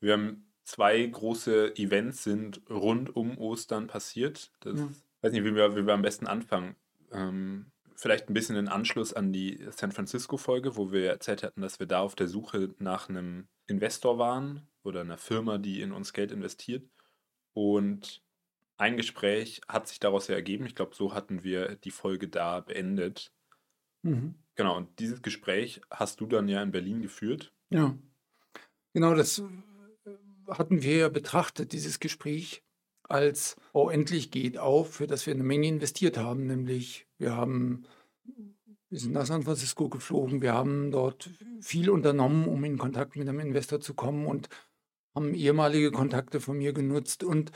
wir 0.01 0.13
haben 0.13 0.53
zwei 0.65 1.05
große 1.05 1.77
Events 1.77 2.25
sind 2.25 2.63
rund 2.69 3.15
um 3.15 3.39
Ostern 3.39 3.87
passiert. 3.87 4.53
Das, 4.61 4.79
ja. 4.79 4.89
weiß 5.23 5.33
nicht, 5.33 5.45
wie 5.45 5.55
wir, 5.55 5.77
wie 5.77 5.87
wir 5.87 5.95
am 5.95 6.03
besten 6.03 6.27
anfangen. 6.27 6.77
Ähm, 7.13 7.72
vielleicht 8.03 8.29
ein 8.29 8.35
bisschen 8.35 8.57
in 8.57 8.67
Anschluss 8.67 9.13
an 9.13 9.33
die 9.33 9.65
San 9.71 9.93
Francisco-Folge, 9.93 10.77
wo 10.77 10.91
wir 10.91 11.09
erzählt 11.09 11.45
hatten, 11.45 11.61
dass 11.61 11.79
wir 11.79 11.87
da 11.87 12.01
auf 12.01 12.17
der 12.17 12.27
Suche 12.27 12.75
nach 12.81 13.09
einem 13.09 13.47
Investor 13.69 14.19
waren 14.19 14.67
oder 14.83 15.03
einer 15.03 15.19
Firma, 15.19 15.59
die 15.59 15.81
in 15.81 15.93
uns 15.93 16.13
Geld 16.13 16.33
investiert. 16.33 16.85
Und 17.55 18.21
ein 18.77 18.97
Gespräch 18.97 19.61
hat 19.69 19.87
sich 19.87 20.01
daraus 20.01 20.27
ja 20.27 20.35
ergeben. 20.35 20.67
Ich 20.67 20.75
glaube, 20.75 20.97
so 20.97 21.15
hatten 21.15 21.45
wir 21.45 21.77
die 21.77 21.93
Folge 21.93 22.27
da 22.27 22.59
beendet. 22.59 23.33
Mhm. 24.03 24.35
Genau, 24.57 24.77
und 24.77 24.99
dieses 24.99 25.23
Gespräch 25.23 25.81
hast 25.89 26.21
du 26.21 26.27
dann 26.27 26.49
ja 26.49 26.61
in 26.61 26.73
Berlin 26.73 27.03
geführt. 27.03 27.55
Ja, 27.71 27.97
genau, 28.93 29.15
das 29.15 29.39
äh, 29.39 29.45
hatten 30.49 30.83
wir 30.83 30.97
ja 30.97 31.09
betrachtet, 31.09 31.73
dieses 31.73 32.01
Gespräch, 32.01 32.65
als, 33.09 33.57
oh, 33.73 33.89
endlich 33.89 34.31
geht 34.31 34.59
auf, 34.59 34.95
für 34.95 35.07
das 35.07 35.27
wir 35.27 35.35
eine 35.35 35.43
Menge 35.43 35.69
investiert 35.69 36.19
haben. 36.19 36.47
Nämlich, 36.47 37.07
wir 37.19 37.37
haben, 37.37 37.85
wir 38.89 38.99
sind 38.99 39.13
nach 39.13 39.27
San 39.27 39.43
Francisco 39.43 39.89
geflogen, 39.89 40.43
wir 40.43 40.53
haben 40.53 40.91
dort 40.91 41.31
viel 41.61 41.91
unternommen, 41.91 42.47
um 42.47 42.63
in 42.65 42.79
Kontakt 42.79 43.17
mit 43.17 43.29
einem 43.29 43.41
Investor 43.41 43.81
zu 43.81 43.95
kommen 43.95 44.27
und 44.27 44.49
haben 45.15 45.35
ehemalige 45.35 45.91
Kontakte 45.91 46.41
von 46.41 46.59
mir 46.59 46.73
genutzt 46.73 47.23
und 47.25 47.53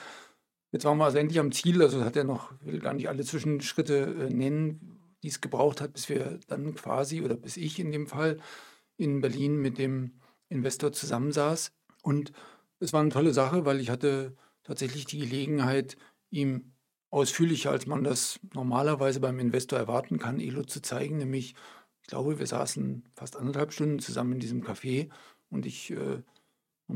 Jetzt 0.72 0.84
waren 0.84 0.98
wir 0.98 1.04
also 1.04 1.16
endlich 1.16 1.38
am 1.38 1.52
Ziel, 1.52 1.80
also 1.80 2.04
hat 2.04 2.16
er 2.16 2.24
noch, 2.24 2.52
will 2.60 2.80
gar 2.80 2.92
nicht 2.92 3.08
alle 3.08 3.24
Zwischenschritte 3.24 4.28
äh, 4.28 4.30
nennen, 4.30 5.16
die 5.22 5.28
es 5.28 5.40
gebraucht 5.40 5.80
hat, 5.80 5.94
bis 5.94 6.10
wir 6.10 6.38
dann 6.48 6.74
quasi, 6.74 7.22
oder 7.22 7.36
bis 7.36 7.56
ich 7.56 7.78
in 7.78 7.92
dem 7.92 8.06
Fall, 8.06 8.38
in 8.98 9.22
Berlin 9.22 9.56
mit 9.56 9.78
dem 9.78 10.20
Investor 10.48 10.92
zusammensaß. 10.92 11.72
Und 12.02 12.32
es 12.78 12.92
war 12.92 13.00
eine 13.00 13.10
tolle 13.10 13.32
Sache, 13.32 13.64
weil 13.64 13.80
ich 13.80 13.88
hatte 13.88 14.36
tatsächlich 14.66 15.04
die 15.04 15.18
Gelegenheit, 15.18 15.96
ihm 16.30 16.72
ausführlicher, 17.10 17.70
als 17.70 17.86
man 17.86 18.02
das 18.04 18.40
normalerweise 18.52 19.20
beim 19.20 19.38
Investor 19.38 19.78
erwarten 19.78 20.18
kann, 20.18 20.40
Elo 20.40 20.64
zu 20.64 20.82
zeigen. 20.82 21.18
Nämlich, 21.18 21.54
ich 22.02 22.08
glaube, 22.08 22.38
wir 22.38 22.46
saßen 22.46 23.08
fast 23.14 23.36
anderthalb 23.36 23.72
Stunden 23.72 24.00
zusammen 24.00 24.32
in 24.32 24.40
diesem 24.40 24.62
Café 24.62 25.08
und 25.48 25.66
ich 25.66 25.92
äh, 25.92 26.22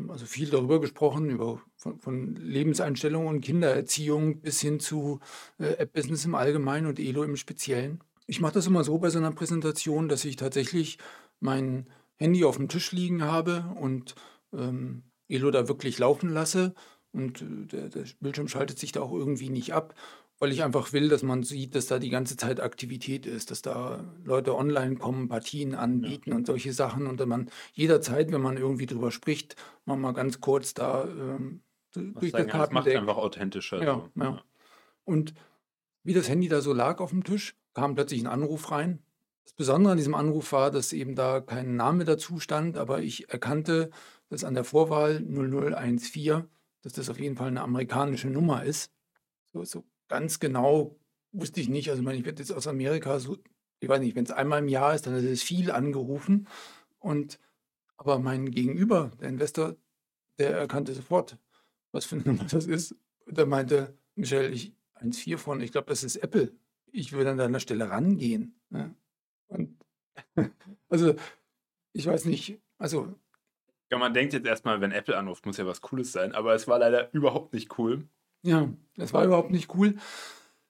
also 0.08 0.26
viel 0.26 0.50
darüber 0.50 0.80
gesprochen, 0.80 1.30
über 1.30 1.60
von, 1.76 1.98
von 1.98 2.34
Lebenseinstellungen 2.36 3.28
und 3.28 3.40
Kindererziehung 3.40 4.40
bis 4.40 4.60
hin 4.60 4.80
zu 4.80 5.20
äh, 5.58 5.74
App-Business 5.74 6.24
im 6.24 6.34
Allgemeinen 6.34 6.86
und 6.86 6.98
Elo 6.98 7.22
im 7.22 7.36
Speziellen. 7.36 8.02
Ich 8.26 8.40
mache 8.40 8.54
das 8.54 8.66
immer 8.66 8.84
so 8.84 8.98
bei 8.98 9.10
so 9.10 9.18
einer 9.18 9.32
Präsentation, 9.32 10.08
dass 10.08 10.24
ich 10.24 10.36
tatsächlich 10.36 10.98
mein 11.40 11.88
Handy 12.16 12.44
auf 12.44 12.56
dem 12.56 12.68
Tisch 12.68 12.92
liegen 12.92 13.24
habe 13.24 13.74
und 13.80 14.14
ähm, 14.52 15.04
Elo 15.28 15.50
da 15.50 15.68
wirklich 15.68 15.98
laufen 15.98 16.30
lasse 16.30 16.74
und 17.12 17.42
äh, 17.42 17.66
der, 17.66 17.88
der 17.88 18.04
Bildschirm 18.20 18.48
schaltet 18.48 18.78
sich 18.78 18.92
da 18.92 19.00
auch 19.00 19.12
irgendwie 19.12 19.50
nicht 19.50 19.74
ab. 19.74 19.94
weil 20.38 20.52
ich 20.52 20.62
einfach 20.62 20.94
will, 20.94 21.08
dass 21.10 21.22
man 21.22 21.42
sieht, 21.42 21.74
dass 21.74 21.86
da 21.86 21.98
die 21.98 22.08
ganze 22.08 22.36
Zeit 22.36 22.60
Aktivität 22.60 23.26
ist, 23.26 23.50
dass 23.50 23.60
da 23.60 24.04
Leute 24.24 24.56
online 24.56 24.96
kommen, 24.96 25.28
Partien 25.28 25.74
anbieten 25.74 26.32
und 26.32 26.46
solche 26.46 26.72
Sachen 26.72 27.06
und 27.06 27.20
dann 27.20 27.28
man 27.28 27.50
jederzeit, 27.74 28.32
wenn 28.32 28.40
man 28.40 28.56
irgendwie 28.56 28.86
drüber 28.86 29.10
spricht, 29.10 29.56
man 29.84 30.00
mal 30.00 30.12
ganz 30.12 30.40
kurz 30.40 30.72
da 30.72 31.04
ähm, 31.04 31.60
durch 31.92 32.32
das 32.32 32.46
ja, 32.46 32.58
das 32.58 32.70
macht 32.70 32.88
einfach 32.88 33.16
authentischer. 33.16 33.82
Ja, 33.82 34.08
so. 34.14 34.22
ja. 34.22 34.42
Und 35.04 35.34
wie 36.04 36.14
das 36.14 36.28
Handy 36.28 36.48
da 36.48 36.60
so 36.60 36.72
lag 36.72 37.00
auf 37.00 37.10
dem 37.10 37.24
Tisch, 37.24 37.56
kam 37.74 37.94
plötzlich 37.94 38.20
ein 38.22 38.26
Anruf 38.26 38.70
rein. 38.70 39.02
Das 39.44 39.52
Besondere 39.54 39.92
an 39.92 39.98
diesem 39.98 40.14
Anruf 40.14 40.52
war, 40.52 40.70
dass 40.70 40.92
eben 40.92 41.14
da 41.14 41.40
kein 41.40 41.76
Name 41.76 42.04
dazu 42.04 42.38
stand, 42.38 42.78
aber 42.78 43.02
ich 43.02 43.30
erkannte, 43.30 43.90
dass 44.28 44.44
an 44.44 44.54
der 44.54 44.64
Vorwahl 44.64 45.20
0014, 45.20 46.44
dass 46.82 46.94
das 46.94 47.10
auf 47.10 47.18
jeden 47.18 47.36
Fall 47.36 47.48
eine 47.48 47.62
amerikanische 47.62 48.28
Nummer 48.28 48.64
ist. 48.64 48.92
So, 49.52 49.64
so 49.64 49.84
ganz 50.08 50.40
genau 50.40 50.96
wusste 51.32 51.60
ich 51.60 51.68
nicht. 51.68 51.88
Also, 51.90 52.00
ich 52.00 52.04
meine, 52.04 52.18
ich 52.18 52.24
werde 52.24 52.42
jetzt 52.42 52.52
aus 52.52 52.66
Amerika 52.66 53.18
so, 53.18 53.38
ich 53.80 53.88
weiß 53.88 54.00
nicht, 54.00 54.16
wenn 54.16 54.24
es 54.24 54.30
einmal 54.30 54.60
im 54.60 54.68
Jahr 54.68 54.94
ist, 54.94 55.06
dann 55.06 55.14
ist 55.14 55.24
es 55.24 55.42
viel 55.42 55.70
angerufen. 55.70 56.48
Und 56.98 57.38
aber 57.96 58.18
mein 58.18 58.50
Gegenüber, 58.50 59.10
der 59.20 59.28
Investor, 59.28 59.76
der 60.38 60.56
erkannte 60.56 60.94
sofort, 60.94 61.36
was 61.92 62.06
für 62.06 62.16
eine 62.16 62.24
Nummer 62.26 62.44
das 62.44 62.66
ist. 62.66 62.94
Und 63.26 63.38
er 63.38 63.46
meinte, 63.46 63.94
Michelle, 64.14 64.48
ich 64.48 64.74
1,4 65.00 65.38
von, 65.38 65.60
ich 65.60 65.72
glaube, 65.72 65.88
das 65.88 66.04
ist 66.04 66.16
Apple. 66.16 66.52
Ich 66.92 67.12
würde 67.12 67.30
an 67.30 67.38
deiner 67.38 67.60
Stelle 67.60 67.88
rangehen. 67.88 68.54
Ne? 68.70 68.94
Und 69.48 69.76
also, 70.88 71.14
ich 71.92 72.06
weiß 72.06 72.24
nicht, 72.26 72.58
also, 72.78 73.14
Ja, 73.90 73.98
man 73.98 74.14
denkt 74.14 74.32
jetzt 74.32 74.46
erstmal, 74.46 74.80
wenn 74.80 74.92
Apple 74.92 75.16
anruft, 75.16 75.46
muss 75.46 75.56
ja 75.56 75.66
was 75.66 75.80
Cooles 75.80 76.12
sein, 76.12 76.32
aber 76.32 76.54
es 76.54 76.68
war 76.68 76.78
leider 76.78 77.12
überhaupt 77.12 77.52
nicht 77.52 77.78
cool. 77.78 78.08
ja, 78.42 78.68
das 78.96 79.12
war 79.12 79.24
überhaupt 79.24 79.50
nicht 79.50 79.74
cool. 79.74 79.96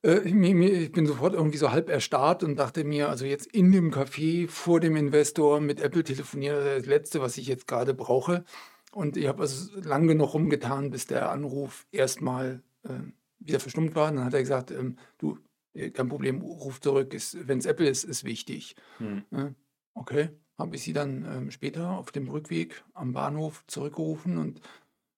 Äh, 0.02 0.20
ich, 0.20 0.34
ich 0.34 0.92
bin 0.92 1.06
sofort 1.06 1.34
irgendwie 1.34 1.58
so 1.58 1.70
halb 1.70 1.88
erstarrt 1.88 2.42
und 2.42 2.56
dachte 2.56 2.84
mir, 2.84 3.08
also 3.08 3.24
jetzt 3.24 3.46
in 3.46 3.70
dem 3.72 3.92
Café 3.92 4.48
vor 4.48 4.80
dem 4.80 4.96
Investor 4.96 5.60
mit 5.60 5.80
Apple 5.80 6.04
telefonieren, 6.04 6.64
das 6.64 6.86
Letzte, 6.86 7.20
was 7.20 7.36
ich 7.36 7.46
jetzt 7.46 7.66
gerade 7.66 7.94
brauche. 7.94 8.44
Und 8.92 9.16
ich 9.16 9.28
habe 9.28 9.42
also 9.42 9.78
lang 9.80 10.06
genug 10.08 10.34
rumgetan, 10.34 10.90
bis 10.90 11.06
der 11.06 11.30
Anruf 11.30 11.86
erstmal 11.92 12.62
ähm, 12.88 13.12
wieder 13.38 13.60
verstummt 13.60 13.94
war. 13.94 14.10
Dann 14.10 14.24
hat 14.24 14.34
er 14.34 14.40
gesagt, 14.40 14.70
ähm, 14.70 14.96
du, 15.18 15.38
äh, 15.74 15.90
kein 15.90 16.08
Problem, 16.08 16.40
ruf 16.40 16.80
zurück, 16.80 17.14
wenn 17.34 17.58
es 17.58 17.66
Apple 17.66 17.88
ist, 17.88 18.04
ist 18.04 18.24
wichtig. 18.24 18.74
Hm. 18.98 19.24
Ja, 19.30 19.54
okay, 19.94 20.30
habe 20.60 20.76
ich 20.76 20.82
sie 20.82 20.92
dann 20.92 21.24
ähm, 21.24 21.50
später 21.50 21.90
auf 21.90 22.12
dem 22.12 22.28
Rückweg 22.28 22.84
am 22.94 23.12
Bahnhof 23.12 23.64
zurückgerufen 23.66 24.38
und 24.38 24.60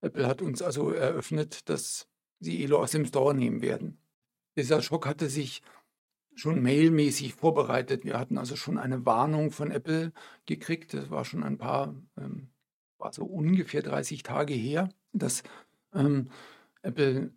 Apple 0.00 0.26
hat 0.26 0.42
uns 0.42 0.62
also 0.62 0.90
eröffnet, 0.90 1.68
dass 1.68 2.08
sie 2.40 2.64
Elo 2.64 2.80
aus 2.80 2.92
dem 2.92 3.06
Store 3.06 3.34
nehmen 3.34 3.62
werden. 3.62 3.98
Dieser 4.56 4.82
Schock 4.82 5.06
hatte 5.06 5.28
sich 5.28 5.62
schon 6.34 6.62
mailmäßig 6.62 7.34
vorbereitet. 7.34 8.04
Wir 8.04 8.18
hatten 8.18 8.38
also 8.38 8.56
schon 8.56 8.78
eine 8.78 9.04
Warnung 9.06 9.50
von 9.50 9.70
Apple 9.70 10.12
gekriegt. 10.46 10.94
Das 10.94 11.10
war 11.10 11.24
schon 11.24 11.42
ein 11.42 11.58
paar, 11.58 11.94
ähm, 12.16 12.48
war 12.98 13.12
so 13.12 13.24
ungefähr 13.24 13.82
30 13.82 14.22
Tage 14.22 14.54
her, 14.54 14.88
dass 15.12 15.42
ähm, 15.94 16.30
Apple 16.82 17.32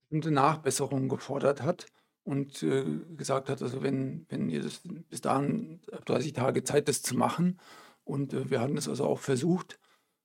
bestimmte 0.00 0.30
Nachbesserungen 0.30 1.08
gefordert 1.08 1.62
hat 1.62 1.86
und 2.24 2.62
äh, 2.62 2.84
gesagt 3.16 3.48
hat, 3.48 3.62
also 3.62 3.82
wenn, 3.82 4.26
wenn 4.28 4.48
ihr 4.50 4.62
das 4.62 4.82
bis 5.08 5.20
dahin 5.20 5.80
habt 5.90 6.08
30 6.08 6.32
Tage 6.32 6.64
Zeit, 6.64 6.88
das 6.88 7.02
zu 7.02 7.16
machen. 7.16 7.58
Und 8.04 8.32
äh, 8.34 8.50
wir 8.50 8.60
hatten 8.60 8.76
es 8.76 8.88
also 8.88 9.04
auch 9.04 9.20
versucht. 9.20 9.78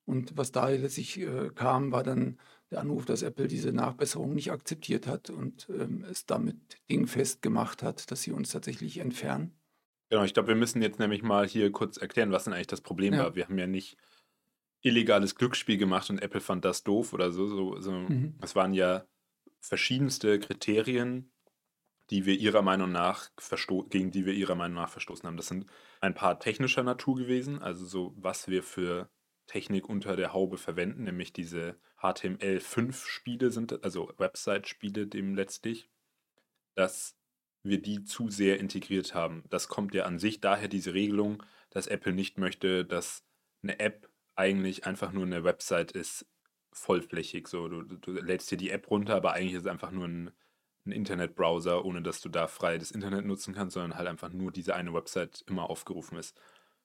Und 0.05 0.37
was 0.37 0.51
da 0.51 0.69
letztlich 0.69 1.19
äh, 1.19 1.49
kam, 1.55 1.91
war 1.91 2.03
dann 2.03 2.37
der 2.71 2.81
Anruf, 2.81 3.05
dass 3.05 3.23
Apple 3.23 3.47
diese 3.47 3.71
Nachbesserung 3.71 4.33
nicht 4.35 4.51
akzeptiert 4.51 5.07
hat 5.07 5.29
und 5.29 5.67
ähm, 5.69 6.05
es 6.09 6.25
damit 6.25 6.57
dingfest 6.89 7.41
gemacht 7.41 7.81
hat, 7.81 8.11
dass 8.11 8.21
sie 8.21 8.31
uns 8.31 8.49
tatsächlich 8.49 8.99
entfernen. 8.99 9.53
Genau, 10.09 10.23
ich 10.23 10.33
glaube, 10.33 10.49
wir 10.49 10.55
müssen 10.55 10.81
jetzt 10.81 10.99
nämlich 10.99 11.23
mal 11.23 11.47
hier 11.47 11.71
kurz 11.71 11.97
erklären, 11.97 12.31
was 12.31 12.43
denn 12.43 12.53
eigentlich 12.53 12.67
das 12.67 12.81
Problem 12.81 13.13
Ja. 13.15 13.23
war. 13.23 13.35
Wir 13.35 13.45
haben 13.45 13.57
ja 13.57 13.67
nicht 13.67 13.97
illegales 14.81 15.35
Glücksspiel 15.35 15.77
gemacht 15.77 16.09
und 16.11 16.21
Apple 16.21 16.41
fand 16.41 16.63
das 16.63 16.83
doof 16.83 17.13
oder 17.13 17.31
so. 17.31 17.47
so, 17.47 17.81
so. 17.81 17.91
Mhm. 17.91 18.35
Es 18.41 18.55
waren 18.55 18.73
ja 18.73 19.05
verschiedenste 19.59 20.37
Kriterien, 20.39 21.31
die 22.09 22.25
wir 22.25 22.35
ihrer 22.35 22.61
Meinung 22.61 22.91
nach 22.91 23.29
gegen 23.89 24.11
die 24.11 24.25
wir 24.25 24.33
ihrer 24.33 24.55
Meinung 24.55 24.75
nach 24.75 24.89
verstoßen 24.89 25.25
haben. 25.25 25.37
Das 25.37 25.47
sind 25.47 25.65
ein 26.01 26.13
paar 26.13 26.39
technischer 26.39 26.83
Natur 26.83 27.15
gewesen, 27.15 27.61
also 27.61 27.85
so, 27.85 28.13
was 28.17 28.47
wir 28.47 28.63
für 28.63 29.09
Technik 29.47 29.89
unter 29.89 30.15
der 30.15 30.33
Haube 30.33 30.57
verwenden, 30.57 31.03
nämlich 31.03 31.33
diese 31.33 31.79
HTML5-Spiele 32.01 33.51
sind, 33.51 33.83
also 33.83 34.11
Website-Spiele 34.17 35.07
dem 35.07 35.35
letztlich, 35.35 35.89
dass 36.75 37.15
wir 37.63 37.81
die 37.81 38.03
zu 38.03 38.29
sehr 38.29 38.59
integriert 38.59 39.13
haben. 39.13 39.43
Das 39.49 39.67
kommt 39.67 39.93
ja 39.93 40.05
an 40.05 40.19
sich 40.19 40.41
daher 40.41 40.67
diese 40.67 40.93
Regelung, 40.93 41.43
dass 41.71 41.87
Apple 41.87 42.13
nicht 42.13 42.37
möchte, 42.37 42.85
dass 42.85 43.25
eine 43.63 43.79
App 43.79 44.09
eigentlich 44.35 44.85
einfach 44.85 45.11
nur 45.11 45.23
eine 45.23 45.43
Website 45.43 45.91
ist, 45.91 46.27
vollflächig. 46.71 47.47
So, 47.47 47.67
du, 47.67 47.83
du 47.83 48.11
lädst 48.11 48.51
dir 48.51 48.57
die 48.57 48.69
App 48.69 48.89
runter, 48.91 49.15
aber 49.15 49.33
eigentlich 49.33 49.53
ist 49.53 49.61
es 49.61 49.67
einfach 49.67 49.91
nur 49.91 50.07
ein, 50.07 50.31
ein 50.85 50.91
Internetbrowser, 50.91 51.83
ohne 51.83 52.01
dass 52.01 52.21
du 52.21 52.29
da 52.29 52.47
frei 52.47 52.77
das 52.77 52.91
Internet 52.91 53.25
nutzen 53.25 53.53
kannst, 53.53 53.73
sondern 53.73 53.97
halt 53.97 54.07
einfach 54.07 54.31
nur 54.31 54.51
diese 54.51 54.75
eine 54.75 54.93
Website 54.93 55.43
immer 55.47 55.69
aufgerufen 55.69 56.17
ist. 56.17 56.39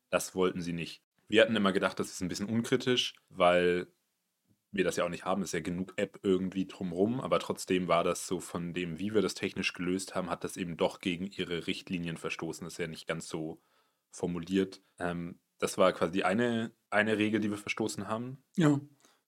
Das 0.09 0.35
wollten 0.35 0.61
sie 0.61 0.73
nicht. 0.73 1.03
Wir 1.29 1.43
hatten 1.43 1.57
immer 1.57 1.73
gedacht, 1.73 1.99
das 1.99 2.11
ist 2.11 2.21
ein 2.21 2.29
bisschen 2.29 2.49
unkritisch, 2.49 3.15
weil 3.29 3.87
wir 4.73 4.85
das 4.85 4.97
ja 4.97 5.05
auch 5.05 5.09
nicht 5.09 5.25
haben, 5.25 5.43
ist 5.43 5.53
ja 5.53 5.61
genug 5.61 5.95
App 5.97 6.21
irgendwie 6.23 6.67
drumrum, 6.67 7.21
aber 7.21 7.39
trotzdem 7.41 7.89
war 7.89 8.05
das 8.05 8.27
so 8.27 8.41
von 8.41 8.73
dem, 8.73 8.99
wie 8.99 9.15
wir 9.15 9.23
das 9.23 9.35
technisch 9.35 9.73
gelöst 9.73 10.15
haben, 10.15 10.31
hat 10.31 10.45
das 10.45 10.57
eben 10.57 10.77
doch 10.77 11.01
gegen 11.01 11.27
ihre 11.27 11.67
Richtlinien 11.67 12.17
verstoßen. 12.17 12.65
Das 12.65 12.75
ist 12.75 12.79
ja 12.79 12.87
nicht 12.87 13.07
ganz 13.07 13.29
so 13.29 13.61
formuliert. 14.11 14.81
Ähm, 14.99 15.41
das 15.59 15.77
war 15.77 15.93
quasi 15.93 16.23
eine, 16.23 16.73
eine 16.89 17.19
Regel, 17.19 17.41
die 17.41 17.51
wir 17.51 17.59
verstoßen 17.59 18.09
haben. 18.09 18.43
Ja. 18.57 18.81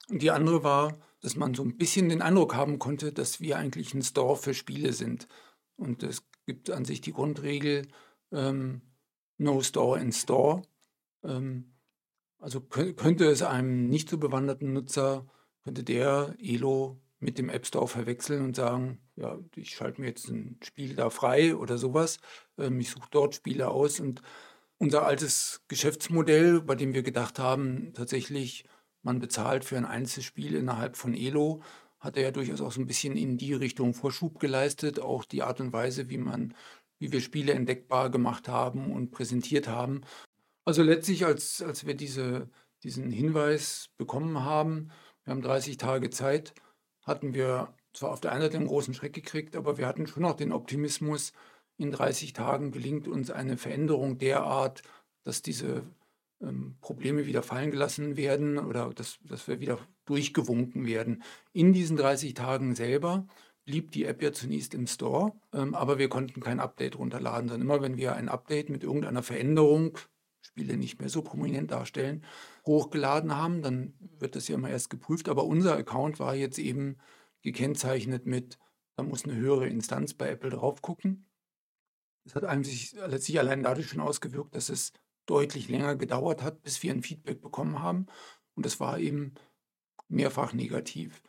Und 0.09 0.23
die 0.23 0.31
andere 0.31 0.63
war, 0.63 0.99
dass 1.21 1.37
man 1.37 1.55
so 1.55 1.63
ein 1.63 1.77
bisschen 1.77 2.09
den 2.09 2.23
Eindruck 2.23 2.55
haben 2.55 2.79
konnte, 2.79 3.13
dass 3.13 3.41
wir 3.41 3.57
eigentlich 3.57 3.95
ein 3.95 4.03
Store 4.03 4.37
für 4.37 4.55
Spiele 4.55 4.93
sind. 4.93 5.29
Und 5.77 6.03
es 6.03 6.25
gibt 6.47 6.71
an 6.71 6.85
sich 6.85 7.01
die 7.01 7.13
Grundregel 7.13 7.87
ähm, 8.33 8.83
No 9.39 9.63
Store 9.63 10.01
in 10.01 10.13
Store. 10.13 10.63
Ähm, 11.25 11.75
also 12.39 12.59
kö- 12.59 12.95
könnte 12.95 13.27
es 13.27 13.43
einem 13.43 13.89
nicht 13.89 14.09
so 14.09 14.19
bewanderten 14.19 14.73
Nutzer, 14.73 15.27
könnte 15.63 15.85
der 15.85 16.35
Elo 16.41 17.01
mit 17.21 17.39
dem 17.39 17.49
App 17.49 17.67
Store 17.67 17.87
verwechseln 17.87 18.45
und 18.45 18.57
sagen, 18.57 19.01
ja, 19.15 19.39
ich 19.55 19.71
schalte 19.71 20.01
mir 20.01 20.09
jetzt 20.09 20.29
ein 20.29 20.59
Spiel 20.65 20.97
da 20.97 21.09
frei 21.09 21.55
oder 21.55 21.79
sowas. 21.79 22.19
Ähm, 22.59 22.81
ich 22.81 22.91
suche 22.91 23.09
dort 23.13 23.37
Spiele 23.37 23.69
aus 23.69 24.01
und 24.01 24.23
unser 24.79 25.07
altes 25.07 25.63
Geschäftsmodell, 25.69 26.61
bei 26.61 26.75
dem 26.75 26.93
wir 26.93 27.05
gedacht 27.05 27.39
haben, 27.39 27.93
tatsächlich, 27.95 28.65
man 29.03 29.19
bezahlt 29.19 29.65
für 29.65 29.77
ein 29.77 29.85
Einzelspiel 29.85 30.55
innerhalb 30.55 30.97
von 30.97 31.15
Elo, 31.15 31.63
hat 32.01 32.17
er 32.17 32.25
ja 32.25 32.31
durchaus 32.31 32.61
auch 32.61 32.73
so 32.73 32.81
ein 32.81 32.87
bisschen 32.87 33.17
in 33.17 33.39
die 33.39 33.55
Richtung 33.55 33.95
Vorschub 33.95 34.41
geleistet. 34.41 35.01
Auch 35.01 35.25
die 35.25 35.43
Art 35.43 35.61
und 35.61 35.73
Weise, 35.73 36.11
wie 36.11 36.19
man, 36.19 36.55
wie 36.99 37.13
wir 37.13 37.21
Spiele 37.21 37.53
entdeckbar 37.53 38.11
gemacht 38.11 38.49
haben 38.49 38.93
und 38.93 39.13
präsentiert 39.13 39.69
haben. 39.69 40.03
Also 40.65 40.83
letztlich, 40.83 41.25
als, 41.25 41.63
als 41.63 41.87
wir 41.87 41.95
diese, 41.95 42.49
diesen 42.83 43.11
Hinweis 43.11 43.91
bekommen 43.99 44.43
haben, 44.45 44.91
wir 45.25 45.33
haben 45.33 45.43
30 45.43 45.77
Tage 45.77 46.11
Zeit, 46.11 46.55
hatten 47.05 47.35
wir 47.35 47.75
zwar 47.93 48.11
auf 48.11 48.21
der 48.21 48.33
einen 48.33 48.43
Seite 48.43 48.57
einen 48.57 48.67
großen 48.67 48.95
Schreck 48.95 49.13
gekriegt, 49.13 49.55
aber 49.55 49.79
wir 49.79 49.87
hatten 49.87 50.07
schon 50.07 50.25
auch 50.25 50.37
den 50.37 50.53
Optimismus, 50.53 51.33
in 51.79 51.91
30 51.91 52.33
Tagen 52.33 52.71
gelingt 52.71 53.09
uns 53.09 53.31
eine 53.31 53.57
Veränderung 53.57 54.19
derart, 54.19 54.83
dass 55.25 55.43
diese 55.43 55.85
ähm, 56.43 56.77
Probleme 56.81 57.27
wieder 57.27 57.43
fallen 57.43 57.71
gelassen 57.71 58.17
werden 58.17 58.59
oder 58.59 58.91
dass, 58.91 59.19
dass 59.25 59.49
wir 59.49 59.61
wieder 59.61 59.79
durchgewunken 60.05 60.87
werden. 60.87 61.23
In 61.53 61.73
diesen 61.73 61.97
30 61.97 62.35
Tagen 62.35 62.75
selber 62.75 63.27
blieb 63.65 63.93
die 63.93 64.05
App 64.05 64.23
ja 64.23 64.33
zunächst 64.33 64.75
im 64.75 64.87
Store, 64.87 65.33
ähm, 65.53 65.75
aber 65.75 65.99
wir 65.99 66.09
konnten 66.09 66.41
kein 66.41 66.61
Update 66.61 66.99
runterladen, 66.99 67.49
sondern 67.49 67.67
immer 67.67 67.83
wenn 67.83 67.97
wir 67.97 68.15
ein 68.15 68.29
Update 68.29 68.69
mit 68.69 68.83
irgendeiner 68.83 69.23
Veränderung, 69.23 69.99
Spiele 70.41 70.77
nicht 70.77 70.99
mehr 70.99 71.09
so 71.09 71.23
prominent 71.23 71.71
darstellen, 71.71 72.25
hochgeladen 72.67 73.37
haben, 73.37 73.63
dann 73.63 73.95
wird 74.19 74.35
das 74.35 74.49
ja 74.49 74.57
immer 74.57 74.71
erst 74.71 74.91
geprüft. 74.91 75.29
Aber 75.29 75.45
unser 75.45 75.77
Account 75.77 76.19
war 76.19 76.35
jetzt 76.35 76.59
eben 76.59 76.99
gekennzeichnet 77.43 78.27
mit, 78.27 78.59
da 78.97 79.05
muss 79.05 79.25
eine 79.25 79.37
höhere 79.37 79.69
Instanz 79.69 80.15
bei 80.15 80.29
Apple 80.29 80.51
drauf 80.51 80.83
gucken. 80.83 81.27
Das 82.25 82.35
hat 82.35 82.65
sich 82.65 82.93
letztlich 82.93 83.39
allein 83.39 83.63
dadurch 83.63 83.89
schon 83.89 84.01
ausgewirkt, 84.01 84.55
dass 84.55 84.69
es 84.69 84.93
deutlich 85.27 85.69
länger 85.69 85.97
gedauert 85.97 86.43
hat, 86.43 86.63
bis 86.63 86.83
wir 86.83 86.93
ein 86.93 87.03
Feedback 87.03 87.41
bekommen 87.41 87.81
haben. 87.81 88.07
Und 88.55 88.67
das 88.67 88.81
war 88.81 88.99
eben 88.99 89.35
mehrfach 90.09 90.53
negativ. 90.53 91.23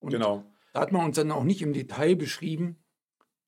Und 0.00 0.10
Genau. 0.10 0.44
da 0.72 0.80
hat 0.80 0.92
man 0.92 1.04
uns 1.04 1.16
dann 1.16 1.30
auch 1.30 1.44
nicht 1.44 1.62
im 1.62 1.72
Detail 1.72 2.16
beschrieben, 2.16 2.84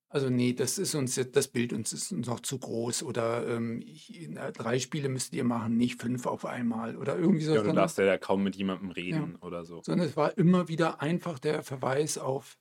also 0.08 0.30
nee, 0.30 0.52
das 0.52 0.78
ist 0.78 0.94
uns 0.94 1.16
jetzt, 1.16 1.34
das 1.36 1.48
Bild 1.48 1.72
uns 1.72 1.92
ist 1.92 2.12
uns 2.12 2.26
noch 2.28 2.40
zu 2.40 2.58
groß 2.58 3.02
oder 3.02 3.46
ähm, 3.48 3.82
ich, 3.84 4.26
na, 4.30 4.50
drei 4.52 4.78
Spiele 4.78 5.08
müsst 5.08 5.34
ihr 5.34 5.44
machen, 5.44 5.76
nicht 5.76 6.00
fünf 6.00 6.26
auf 6.26 6.44
einmal 6.44 6.96
oder 6.96 7.18
irgendwie 7.18 7.44
so. 7.44 7.54
Ja, 7.54 7.62
du 7.62 7.72
darfst 7.72 7.98
ja 7.98 8.16
kaum 8.16 8.44
mit 8.44 8.56
jemandem 8.56 8.90
reden 8.92 9.36
oder 9.36 9.64
so. 9.64 9.82
sondern 9.82 10.06
es 10.08 10.16
war 10.16 10.38
immer 10.38 10.68
wieder 10.68 11.02
einfach 11.02 11.38
der 11.38 11.62
Verweis 11.62 12.18
auf 12.18 12.58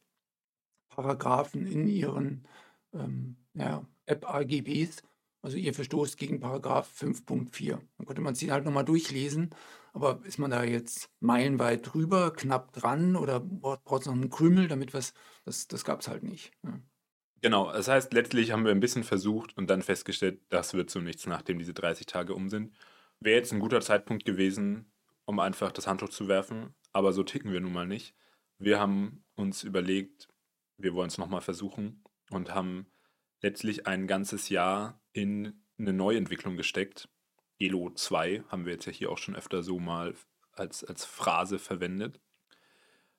Paragraphen 0.90 1.68
in 1.68 1.88
ihren 1.88 2.48
ähm, 2.94 3.38
ja, 3.54 3.88
App-AGBs. 4.06 5.04
Also 5.46 5.58
ihr 5.58 5.76
verstoßt 5.76 6.18
gegen 6.18 6.40
Paragraph 6.40 6.90
5.4. 7.00 7.78
Dann 7.98 8.06
konnte 8.08 8.24
man 8.24 8.34
sich 8.34 8.50
halt 8.50 8.66
nochmal 8.66 8.84
durchlesen. 8.84 9.52
Aber 9.94 10.20
ist 10.26 10.40
man 10.40 10.50
da 10.50 10.64
jetzt 10.64 11.12
meilenweit 11.20 11.94
drüber, 11.94 12.34
knapp 12.34 12.74
dran 12.74 13.16
oder 13.16 13.42
braucht 13.42 14.02
es 14.02 14.08
noch 14.08 14.16
einen 14.16 14.32
Krümel, 14.32 14.68
damit 14.68 14.96
was, 14.96 15.14
das, 15.44 15.68
das 15.68 15.86
gab 15.86 16.02
es 16.02 16.08
halt 16.08 16.24
nicht. 16.24 16.52
Ja. 16.64 16.80
Genau, 17.42 17.72
das 17.72 17.88
heißt, 17.88 18.12
letztlich 18.12 18.52
haben 18.52 18.66
wir 18.66 18.72
ein 18.72 18.80
bisschen 18.80 19.04
versucht 19.04 19.56
und 19.56 19.70
dann 19.70 19.84
festgestellt, 19.84 20.42
das 20.50 20.74
wird 20.74 20.90
so 20.90 21.00
nichts, 21.00 21.28
nachdem 21.28 21.60
diese 21.60 21.76
30 21.76 22.08
Tage 22.08 22.34
um 22.34 22.50
sind. 22.50 22.74
Wäre 23.20 23.38
jetzt 23.38 23.54
ein 23.54 23.60
guter 23.60 23.82
Zeitpunkt 23.82 24.26
gewesen, 24.26 24.92
um 25.26 25.40
einfach 25.40 25.72
das 25.72 25.86
Handtuch 25.86 26.10
zu 26.10 26.28
werfen, 26.28 26.74
aber 26.92 27.14
so 27.14 27.22
ticken 27.22 27.54
wir 27.54 27.62
nun 27.62 27.72
mal 27.72 27.86
nicht. 27.86 28.16
Wir 28.58 28.80
haben 28.80 29.24
uns 29.36 29.64
überlegt, 29.64 30.28
wir 30.78 30.96
wollen 30.96 31.10
es 31.10 31.20
nochmal 31.20 31.42
versuchen 31.42 32.04
und 32.32 32.56
haben 32.56 32.88
letztlich 33.42 33.88
ein 33.88 34.08
ganzes 34.08 34.50
Jahr 34.50 35.02
in 35.14 35.64
eine 35.78 35.94
Neuentwicklung 35.94 36.58
gesteckt. 36.58 37.10
Elo 37.60 37.90
2 37.90 38.44
haben 38.48 38.66
wir 38.66 38.74
jetzt 38.74 38.86
ja 38.86 38.92
hier 38.92 39.12
auch 39.12 39.18
schon 39.18 39.36
öfter 39.36 39.64
so 39.64 39.80
mal 39.80 40.16
als, 40.54 40.84
als 40.84 41.06
Phrase 41.06 41.60
verwendet. 41.60 42.20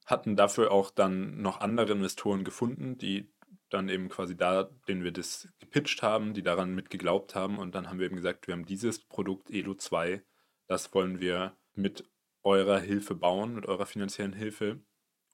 Hatten 0.05 0.37
dafür 0.37 0.71
auch 0.71 0.91
dann 0.91 1.41
noch 1.41 1.61
andere 1.61 1.93
Investoren 1.93 2.45
gefunden, 2.45 2.97
die 2.99 3.33
dann 3.71 3.89
eben 3.89 4.09
quasi 4.09 4.37
da, 4.37 4.71
denen 4.89 5.03
wir 5.03 5.13
das 5.13 5.49
gepitcht 5.59 6.03
haben, 6.03 6.35
die 6.35 6.43
daran 6.43 6.75
mitgeglaubt 6.75 7.35
haben. 7.35 7.59
Und 7.59 7.75
dann 7.75 7.89
haben 7.89 7.99
wir 7.99 8.07
eben 8.07 8.17
gesagt, 8.17 8.47
wir 8.47 8.55
haben 8.55 8.67
dieses 8.67 9.01
Produkt 9.01 9.51
Elo 9.51 9.75
2, 9.75 10.23
das 10.67 10.95
wollen 10.95 11.21
wir 11.21 11.57
mit 11.75 12.09
eurer 12.43 12.79
Hilfe 12.79 13.15
bauen, 13.15 13.55
mit 13.55 13.67
eurer 13.67 13.87
finanziellen 13.87 14.33
Hilfe. 14.33 14.81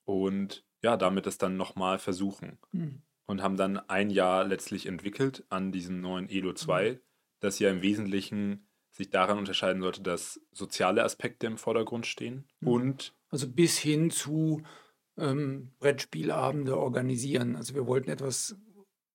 Und 0.04 0.64
ja, 0.82 0.96
damit 0.96 1.26
es 1.26 1.38
dann 1.38 1.56
nochmal 1.56 1.98
versuchen. 1.98 2.58
Mhm. 2.72 3.02
Und 3.32 3.42
haben 3.42 3.56
dann 3.56 3.78
ein 3.88 4.10
Jahr 4.10 4.44
letztlich 4.44 4.84
entwickelt 4.84 5.46
an 5.48 5.72
diesem 5.72 6.02
neuen 6.02 6.28
Elo 6.28 6.52
2, 6.52 6.92
mhm. 6.92 6.98
das 7.40 7.58
ja 7.60 7.70
im 7.70 7.80
Wesentlichen 7.80 8.68
sich 8.90 9.08
daran 9.08 9.38
unterscheiden 9.38 9.80
sollte, 9.80 10.02
dass 10.02 10.38
soziale 10.50 11.02
Aspekte 11.02 11.46
im 11.46 11.56
Vordergrund 11.56 12.04
stehen 12.04 12.44
mhm. 12.60 12.68
und 12.68 13.14
also 13.30 13.48
bis 13.48 13.78
hin 13.78 14.10
zu 14.10 14.62
ähm, 15.16 15.72
Brettspielabende 15.78 16.76
organisieren. 16.76 17.56
Also 17.56 17.74
wir 17.74 17.86
wollten 17.86 18.10
etwas 18.10 18.54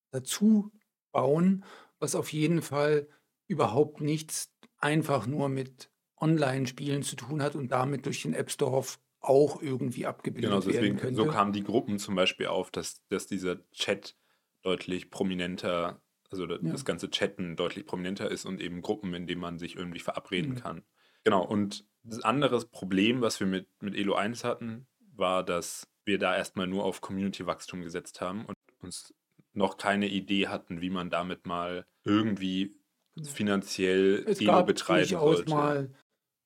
dazu 0.10 0.72
bauen, 1.12 1.64
was 2.00 2.16
auf 2.16 2.34
jeden 2.34 2.64
Fall 2.64 3.08
überhaupt 3.46 4.02
nichts 4.02 4.52
einfach 4.80 5.28
nur 5.28 5.48
mit 5.48 5.92
Online-Spielen 6.20 7.04
zu 7.04 7.16
tun 7.18 7.44
hat 7.44 7.56
und 7.56 7.72
damit 7.72 8.08
durch 8.08 8.24
den 8.24 8.34
App 8.34 8.50
Store 8.50 8.84
auch 9.20 9.62
irgendwie 9.62 10.06
abgebildet 10.06 10.50
genau, 10.50 10.62
deswegen, 10.62 10.82
werden 10.82 10.98
könnte. 10.98 11.16
So 11.16 11.26
kamen 11.26 11.54
die 11.54 11.64
Gruppen 11.64 12.00
zum 12.00 12.16
Beispiel 12.16 12.48
auf, 12.48 12.72
dass, 12.72 13.06
dass 13.10 13.28
dieser 13.28 13.68
Chat 13.72 14.16
deutlich 14.62 15.10
prominenter, 15.10 16.02
also 16.30 16.46
das 16.46 16.62
ja. 16.62 16.84
ganze 16.84 17.10
Chatten 17.10 17.56
deutlich 17.56 17.86
prominenter 17.86 18.30
ist 18.30 18.46
und 18.46 18.62
eben 18.62 18.82
Gruppen, 18.82 19.14
in 19.14 19.28
denen 19.28 19.42
man 19.42 19.60
sich 19.60 19.76
irgendwie 19.76 20.00
verabreden 20.00 20.52
mhm. 20.52 20.56
kann. 20.56 20.84
Genau, 21.24 21.44
und 21.44 21.86
das 22.04 22.24
andere 22.24 22.60
Problem, 22.66 23.22
was 23.22 23.40
wir 23.40 23.48
mit, 23.48 23.68
mit 23.82 23.96
Elo 23.96 24.16
1 24.16 24.44
hatten, 24.44 24.88
war, 25.16 25.44
dass 25.44 25.88
wir 26.06 26.18
da 26.18 26.36
erstmal 26.36 26.68
nur 26.68 26.86
auf 26.86 27.02
Community-Wachstum 27.02 27.82
gesetzt 27.82 28.22
haben 28.22 28.46
und 28.46 28.56
uns 28.80 29.14
noch 29.54 29.78
keine 29.78 30.08
Idee 30.08 30.48
hatten, 30.48 30.82
wie 30.82 30.90
man 30.90 31.10
damit 31.10 31.46
mal 31.46 31.86
irgendwie 32.06 32.76
finanziell 33.24 34.24
es 34.28 34.40
Elo 34.40 34.64
betreiben 34.64 35.10
sollte. 35.10 35.50
mal 35.50 35.90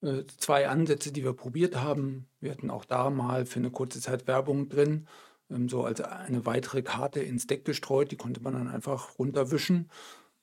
äh, 0.01 0.23
zwei 0.37 0.67
Ansätze, 0.67 1.11
die 1.11 1.23
wir 1.23 1.33
probiert 1.33 1.75
haben. 1.75 2.27
Wir 2.39 2.51
hatten 2.51 2.69
auch 2.69 2.85
da 2.85 3.09
mal 3.09 3.45
für 3.45 3.59
eine 3.59 3.71
kurze 3.71 4.01
Zeit 4.01 4.27
Werbung 4.27 4.69
drin, 4.69 5.07
ähm, 5.49 5.69
so 5.69 5.83
als 5.83 6.01
eine 6.01 6.45
weitere 6.45 6.81
Karte 6.81 7.19
ins 7.21 7.47
Deck 7.47 7.65
gestreut. 7.65 8.11
Die 8.11 8.17
konnte 8.17 8.41
man 8.41 8.53
dann 8.53 8.67
einfach 8.67 9.19
runterwischen. 9.19 9.89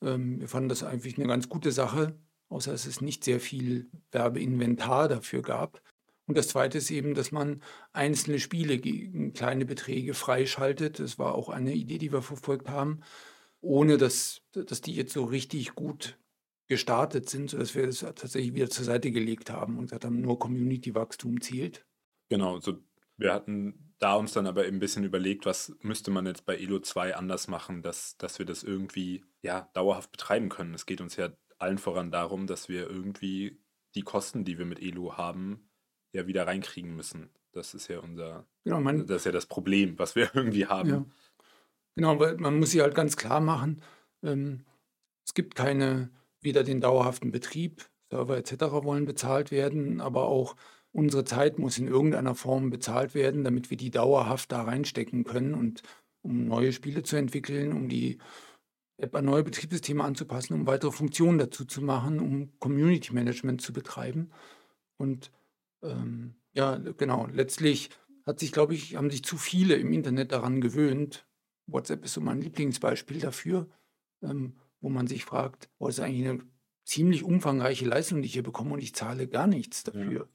Ähm, 0.02 0.40
wir 0.40 0.48
fanden 0.48 0.68
das 0.68 0.82
eigentlich 0.84 1.18
eine 1.18 1.26
ganz 1.26 1.48
gute 1.48 1.72
Sache, 1.72 2.14
außer 2.48 2.72
dass 2.72 2.86
es 2.86 3.00
nicht 3.00 3.24
sehr 3.24 3.40
viel 3.40 3.90
Werbeinventar 4.12 5.08
dafür 5.08 5.42
gab. 5.42 5.82
Und 6.26 6.36
das 6.36 6.48
Zweite 6.48 6.78
ist 6.78 6.90
eben, 6.90 7.14
dass 7.14 7.32
man 7.32 7.62
einzelne 7.92 8.38
Spiele 8.38 8.78
gegen 8.78 9.32
kleine 9.32 9.64
Beträge 9.64 10.14
freischaltet. 10.14 11.00
Das 11.00 11.18
war 11.18 11.34
auch 11.34 11.48
eine 11.48 11.74
Idee, 11.74 11.98
die 11.98 12.12
wir 12.12 12.22
verfolgt 12.22 12.68
haben, 12.68 13.00
ohne 13.60 13.96
dass, 13.96 14.42
dass 14.52 14.82
die 14.82 14.94
jetzt 14.94 15.14
so 15.14 15.24
richtig 15.24 15.74
gut 15.74 16.18
gestartet 16.68 17.28
sind, 17.28 17.50
sodass 17.50 17.74
wir 17.74 17.86
das 17.86 18.00
tatsächlich 18.00 18.54
wieder 18.54 18.70
zur 18.70 18.84
Seite 18.84 19.10
gelegt 19.10 19.50
haben 19.50 19.78
und 19.78 19.84
gesagt 19.84 20.04
haben, 20.04 20.20
nur 20.20 20.38
Community-Wachstum 20.38 21.40
zählt. 21.40 21.86
Genau, 22.28 22.60
so 22.60 22.78
wir 23.18 23.34
hatten 23.34 23.94
da 23.98 24.14
uns 24.14 24.32
dann 24.32 24.46
aber 24.46 24.66
eben 24.66 24.76
ein 24.76 24.80
bisschen 24.80 25.02
überlegt, 25.02 25.44
was 25.44 25.74
müsste 25.82 26.10
man 26.12 26.24
jetzt 26.24 26.46
bei 26.46 26.56
Elo 26.56 26.78
2 26.78 27.16
anders 27.16 27.48
machen, 27.48 27.82
dass, 27.82 28.16
dass 28.16 28.38
wir 28.38 28.46
das 28.46 28.62
irgendwie 28.62 29.24
ja, 29.42 29.68
dauerhaft 29.74 30.12
betreiben 30.12 30.48
können. 30.48 30.72
Es 30.72 30.86
geht 30.86 31.00
uns 31.00 31.16
ja 31.16 31.30
allen 31.58 31.78
voran 31.78 32.12
darum, 32.12 32.46
dass 32.46 32.68
wir 32.68 32.88
irgendwie 32.88 33.60
die 33.96 34.02
Kosten, 34.02 34.44
die 34.44 34.56
wir 34.58 34.66
mit 34.66 34.80
Elo 34.80 35.16
haben, 35.16 35.68
ja 36.12 36.28
wieder 36.28 36.46
reinkriegen 36.46 36.94
müssen. 36.94 37.30
Das 37.50 37.74
ist 37.74 37.88
ja 37.88 37.98
unser, 37.98 38.46
genau, 38.62 38.80
man, 38.80 39.06
das 39.06 39.22
ist 39.22 39.26
ja 39.26 39.32
das 39.32 39.46
Problem, 39.46 39.98
was 39.98 40.14
wir 40.14 40.30
irgendwie 40.34 40.66
haben. 40.66 40.88
Ja. 40.88 41.04
Genau, 41.96 42.20
weil 42.20 42.36
man 42.36 42.58
muss 42.58 42.70
sich 42.70 42.80
halt 42.80 42.94
ganz 42.94 43.16
klar 43.16 43.40
machen, 43.40 43.82
ähm, 44.22 44.64
es 45.24 45.34
gibt 45.34 45.56
keine, 45.56 46.10
weder 46.40 46.64
den 46.64 46.80
dauerhaften 46.80 47.30
Betrieb, 47.30 47.88
Server 48.10 48.36
etc. 48.36 48.52
wollen 48.82 49.04
bezahlt 49.04 49.50
werden, 49.50 50.00
aber 50.00 50.24
auch 50.24 50.56
unsere 50.92 51.24
Zeit 51.24 51.58
muss 51.58 51.78
in 51.78 51.88
irgendeiner 51.88 52.34
Form 52.34 52.70
bezahlt 52.70 53.14
werden, 53.14 53.44
damit 53.44 53.70
wir 53.70 53.76
die 53.76 53.90
dauerhaft 53.90 54.52
da 54.52 54.62
reinstecken 54.62 55.24
können 55.24 55.54
und 55.54 55.82
um 56.22 56.46
neue 56.46 56.72
Spiele 56.72 57.02
zu 57.02 57.16
entwickeln, 57.16 57.72
um 57.72 57.88
die 57.88 58.18
App 58.96 59.14
an 59.14 59.24
neue 59.24 59.44
Betriebssysteme 59.44 60.02
anzupassen, 60.02 60.54
um 60.54 60.66
weitere 60.66 60.90
Funktionen 60.90 61.38
dazu 61.38 61.64
zu 61.64 61.82
machen, 61.82 62.18
um 62.18 62.58
Community 62.58 63.12
Management 63.12 63.62
zu 63.62 63.72
betreiben. 63.72 64.30
Und 64.96 65.30
ähm, 65.82 66.34
ja, 66.52 66.76
genau. 66.76 67.28
Letztlich 67.32 67.90
hat 68.26 68.40
sich, 68.40 68.50
glaube 68.50 68.74
ich, 68.74 68.96
haben 68.96 69.10
sich 69.10 69.24
zu 69.24 69.36
viele 69.36 69.76
im 69.76 69.92
Internet 69.92 70.32
daran 70.32 70.60
gewöhnt. 70.60 71.26
WhatsApp 71.66 72.04
ist 72.04 72.14
so 72.14 72.20
mein 72.20 72.40
Lieblingsbeispiel 72.40 73.20
dafür, 73.20 73.68
ähm, 74.22 74.56
wo 74.80 74.88
man 74.88 75.06
sich 75.06 75.24
fragt, 75.24 75.68
oh, 75.78 75.88
ist 75.88 76.00
eigentlich 76.00 76.28
eine 76.28 76.40
ziemlich 76.84 77.22
umfangreiche 77.22 77.84
Leistung, 77.84 78.22
die 78.22 78.26
ich 78.26 78.32
hier 78.32 78.42
bekomme 78.42 78.74
und 78.74 78.82
ich 78.82 78.94
zahle 78.94 79.28
gar 79.28 79.46
nichts 79.46 79.84
dafür. 79.84 80.12
Ja. 80.12 80.28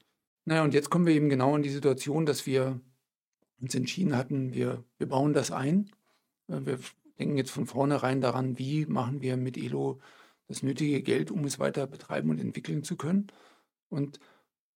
Naja, 0.46 0.64
und 0.64 0.74
jetzt 0.74 0.90
kommen 0.90 1.06
wir 1.06 1.14
eben 1.14 1.28
genau 1.28 1.56
in 1.56 1.62
die 1.62 1.70
Situation, 1.70 2.26
dass 2.26 2.46
wir 2.46 2.80
uns 3.60 3.74
entschieden 3.74 4.16
hatten, 4.16 4.52
wir, 4.52 4.84
wir 4.98 5.08
bauen 5.08 5.32
das 5.32 5.50
ein. 5.50 5.90
Äh, 6.48 6.60
wir 6.64 6.78
denken 7.18 7.36
jetzt 7.36 7.50
von 7.50 7.66
vornherein 7.66 8.20
daran, 8.20 8.58
wie 8.58 8.86
machen 8.86 9.22
wir 9.22 9.36
mit 9.36 9.56
Elo 9.56 10.00
das 10.46 10.62
nötige 10.62 11.02
Geld, 11.02 11.30
um 11.30 11.44
es 11.44 11.58
weiter 11.58 11.86
betreiben 11.86 12.30
und 12.30 12.38
entwickeln 12.38 12.84
zu 12.84 12.96
können. 12.96 13.28
Und 13.88 14.20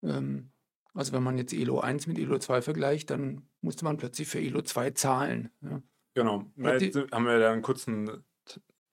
ähm, 0.02 0.50
also 0.94 1.12
wenn 1.12 1.22
man 1.22 1.38
jetzt 1.38 1.52
Elo 1.52 1.80
1 1.80 2.06
mit 2.06 2.18
Elo 2.18 2.38
2 2.38 2.62
vergleicht, 2.62 3.10
dann 3.10 3.42
musste 3.60 3.84
man 3.84 3.98
plötzlich 3.98 4.28
für 4.28 4.40
Elo 4.40 4.62
2 4.62 4.92
zahlen. 4.92 5.50
Ja. 5.60 5.82
Genau. 6.14 6.46
Jetzt 6.56 6.96
haben 7.12 7.26
wir 7.26 7.38
da 7.38 7.52
einen 7.52 7.62
kurzen 7.62 8.24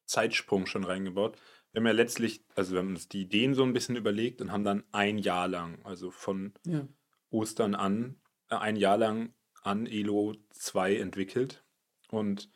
Zeitsprung 0.06 0.66
schon 0.66 0.84
reingebaut. 0.84 1.38
Wir 1.72 1.82
haben 1.82 1.88
ja 1.88 1.94
letztlich, 1.94 2.46
also 2.56 2.74
wir 2.74 2.80
haben 2.80 2.90
uns 2.90 3.10
die 3.10 3.22
Ideen 3.22 3.54
so 3.54 3.64
ein 3.64 3.74
bisschen 3.74 3.96
überlegt 3.96 4.42
und 4.42 4.52
haben 4.52 4.64
dann 4.64 4.84
ein 4.92 5.18
Jahr 5.18 5.48
lang, 5.48 5.84
also 5.84 6.12
von 6.12 6.54
ja. 6.66 6.88
Ostern 7.30 7.76
an, 7.76 8.20
äh, 8.50 8.56
ein 8.56 8.76
Jahr 8.76 8.98
lang 8.98 9.34
an 9.62 9.86
Elo 9.88 10.36
2 10.52 10.98
entwickelt. 10.98 11.66
Und 12.10 12.50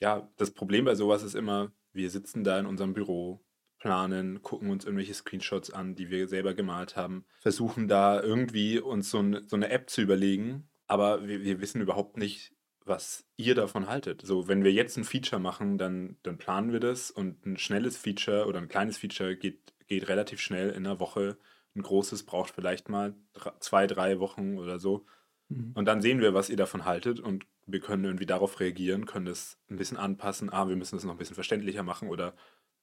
ja, 0.00 0.28
das 0.36 0.50
Problem 0.52 0.84
bei 0.84 0.94
sowas 0.94 1.22
ist 1.22 1.34
immer, 1.34 1.72
wir 1.92 2.10
sitzen 2.10 2.44
da 2.44 2.58
in 2.58 2.66
unserem 2.66 2.94
Büro, 2.94 3.44
planen, 3.78 4.42
gucken 4.42 4.70
uns 4.70 4.84
irgendwelche 4.84 5.14
Screenshots 5.14 5.70
an, 5.70 5.94
die 5.94 6.10
wir 6.10 6.28
selber 6.28 6.54
gemalt 6.54 6.96
haben, 6.96 7.24
versuchen 7.40 7.88
da 7.88 8.22
irgendwie 8.22 8.78
uns 8.78 9.10
so, 9.10 9.20
ein, 9.20 9.48
so 9.48 9.56
eine 9.56 9.70
App 9.70 9.88
zu 9.90 10.02
überlegen, 10.02 10.68
aber 10.86 11.26
wir, 11.26 11.42
wir, 11.42 11.60
wissen 11.60 11.80
überhaupt 11.80 12.16
nicht, 12.16 12.52
was 12.90 13.24
ihr 13.36 13.54
davon 13.54 13.88
haltet. 13.88 14.20
So, 14.22 14.48
wenn 14.48 14.64
wir 14.64 14.72
jetzt 14.72 14.98
ein 14.98 15.04
Feature 15.04 15.40
machen, 15.40 15.78
dann, 15.78 16.16
dann 16.22 16.36
planen 16.36 16.72
wir 16.72 16.80
das 16.80 17.10
und 17.10 17.46
ein 17.46 17.56
schnelles 17.56 17.96
Feature 17.96 18.46
oder 18.46 18.58
ein 18.58 18.68
kleines 18.68 18.98
Feature 18.98 19.36
geht, 19.36 19.72
geht 19.86 20.08
relativ 20.08 20.40
schnell 20.40 20.68
in 20.70 20.86
einer 20.86 21.00
Woche. 21.00 21.38
Ein 21.74 21.82
großes 21.82 22.24
braucht 22.24 22.52
vielleicht 22.52 22.90
mal 22.90 23.14
zwei, 23.60 23.86
drei 23.86 24.18
Wochen 24.18 24.58
oder 24.58 24.78
so. 24.78 25.06
Mhm. 25.48 25.72
Und 25.74 25.86
dann 25.86 26.02
sehen 26.02 26.20
wir, 26.20 26.34
was 26.34 26.50
ihr 26.50 26.56
davon 26.56 26.84
haltet 26.84 27.20
und 27.20 27.46
wir 27.66 27.80
können 27.80 28.04
irgendwie 28.04 28.26
darauf 28.26 28.60
reagieren, 28.60 29.06
können 29.06 29.26
das 29.26 29.58
ein 29.70 29.76
bisschen 29.76 29.96
anpassen. 29.96 30.52
Ah, 30.52 30.68
wir 30.68 30.76
müssen 30.76 30.96
es 30.96 31.04
noch 31.04 31.12
ein 31.12 31.18
bisschen 31.18 31.36
verständlicher 31.36 31.82
machen 31.82 32.08
oder 32.08 32.34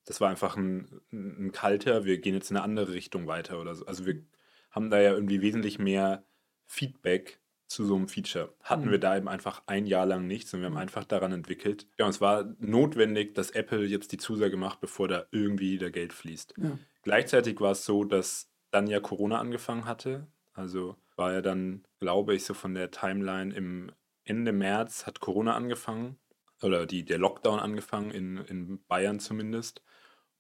das 0.06 0.22
war 0.22 0.30
einfach 0.30 0.56
ein, 0.56 1.02
ein 1.12 1.52
kalter, 1.52 2.06
wir 2.06 2.18
gehen 2.20 2.34
jetzt 2.34 2.50
in 2.50 2.58
eine 2.58 2.64
andere 2.64 2.94
Richtung 2.94 3.28
weiter 3.28 3.60
oder 3.60 3.76
so. 3.76 3.86
Also 3.86 4.06
wir 4.06 4.24
haben 4.72 4.90
da 4.90 5.02
ja 5.02 5.12
irgendwie 5.12 5.42
wesentlich 5.42 5.80
mehr 5.80 6.24
Feedback 6.66 7.40
zu 7.68 7.86
so 7.86 7.96
einem 7.96 8.08
Feature. 8.08 8.54
Hatten 8.64 8.86
mhm. 8.86 8.92
wir 8.92 9.00
da 9.00 9.18
eben 9.18 9.28
einfach 9.28 9.62
ein 9.68 9.86
Jahr 9.86 10.06
lang 10.06 10.26
nichts 10.26 10.54
und 10.54 10.62
wir 10.62 10.68
haben 10.68 10.74
mhm. 10.74 10.80
einfach 10.80 11.04
daran 11.04 11.32
entwickelt. 11.32 11.88
Ja, 11.98 12.06
und 12.06 12.12
es 12.12 12.22
war 12.22 12.56
notwendig, 12.60 13.36
dass 13.36 13.52
Apple 13.52 13.86
jetzt 13.86 14.12
die 14.12 14.18
Zusage 14.18 14.58
macht, 14.58 14.80
bevor 14.80 15.08
da 15.08 15.26
irgendwie 15.32 15.78
der 15.78 15.92
Geld 15.92 16.14
fließt. 16.14 16.54
Ja. 16.58 16.78
Gleichzeitig 17.04 17.60
war 17.60 17.72
es 17.72 17.86
so, 17.86 18.04
dass 18.04 18.50
dann 18.72 18.88
ja 18.88 19.00
Corona 19.00 19.40
angefangen 19.40 19.86
hatte. 19.86 20.28
Also 20.54 20.96
war 21.16 21.34
ja 21.34 21.42
dann, 21.42 21.86
glaube 22.00 22.36
ich, 22.36 22.46
so 22.46 22.54
von 22.54 22.74
der 22.74 22.92
Timeline 22.92 23.54
im 23.54 23.92
Ende 24.24 24.52
März 24.52 25.06
hat 25.06 25.20
Corona 25.20 25.56
angefangen 25.56 26.18
oder 26.62 26.86
die, 26.86 27.06
der 27.06 27.18
Lockdown 27.18 27.60
angefangen, 27.60 28.12
in, 28.12 28.38
in 28.38 28.84
Bayern 28.88 29.20
zumindest. 29.20 29.84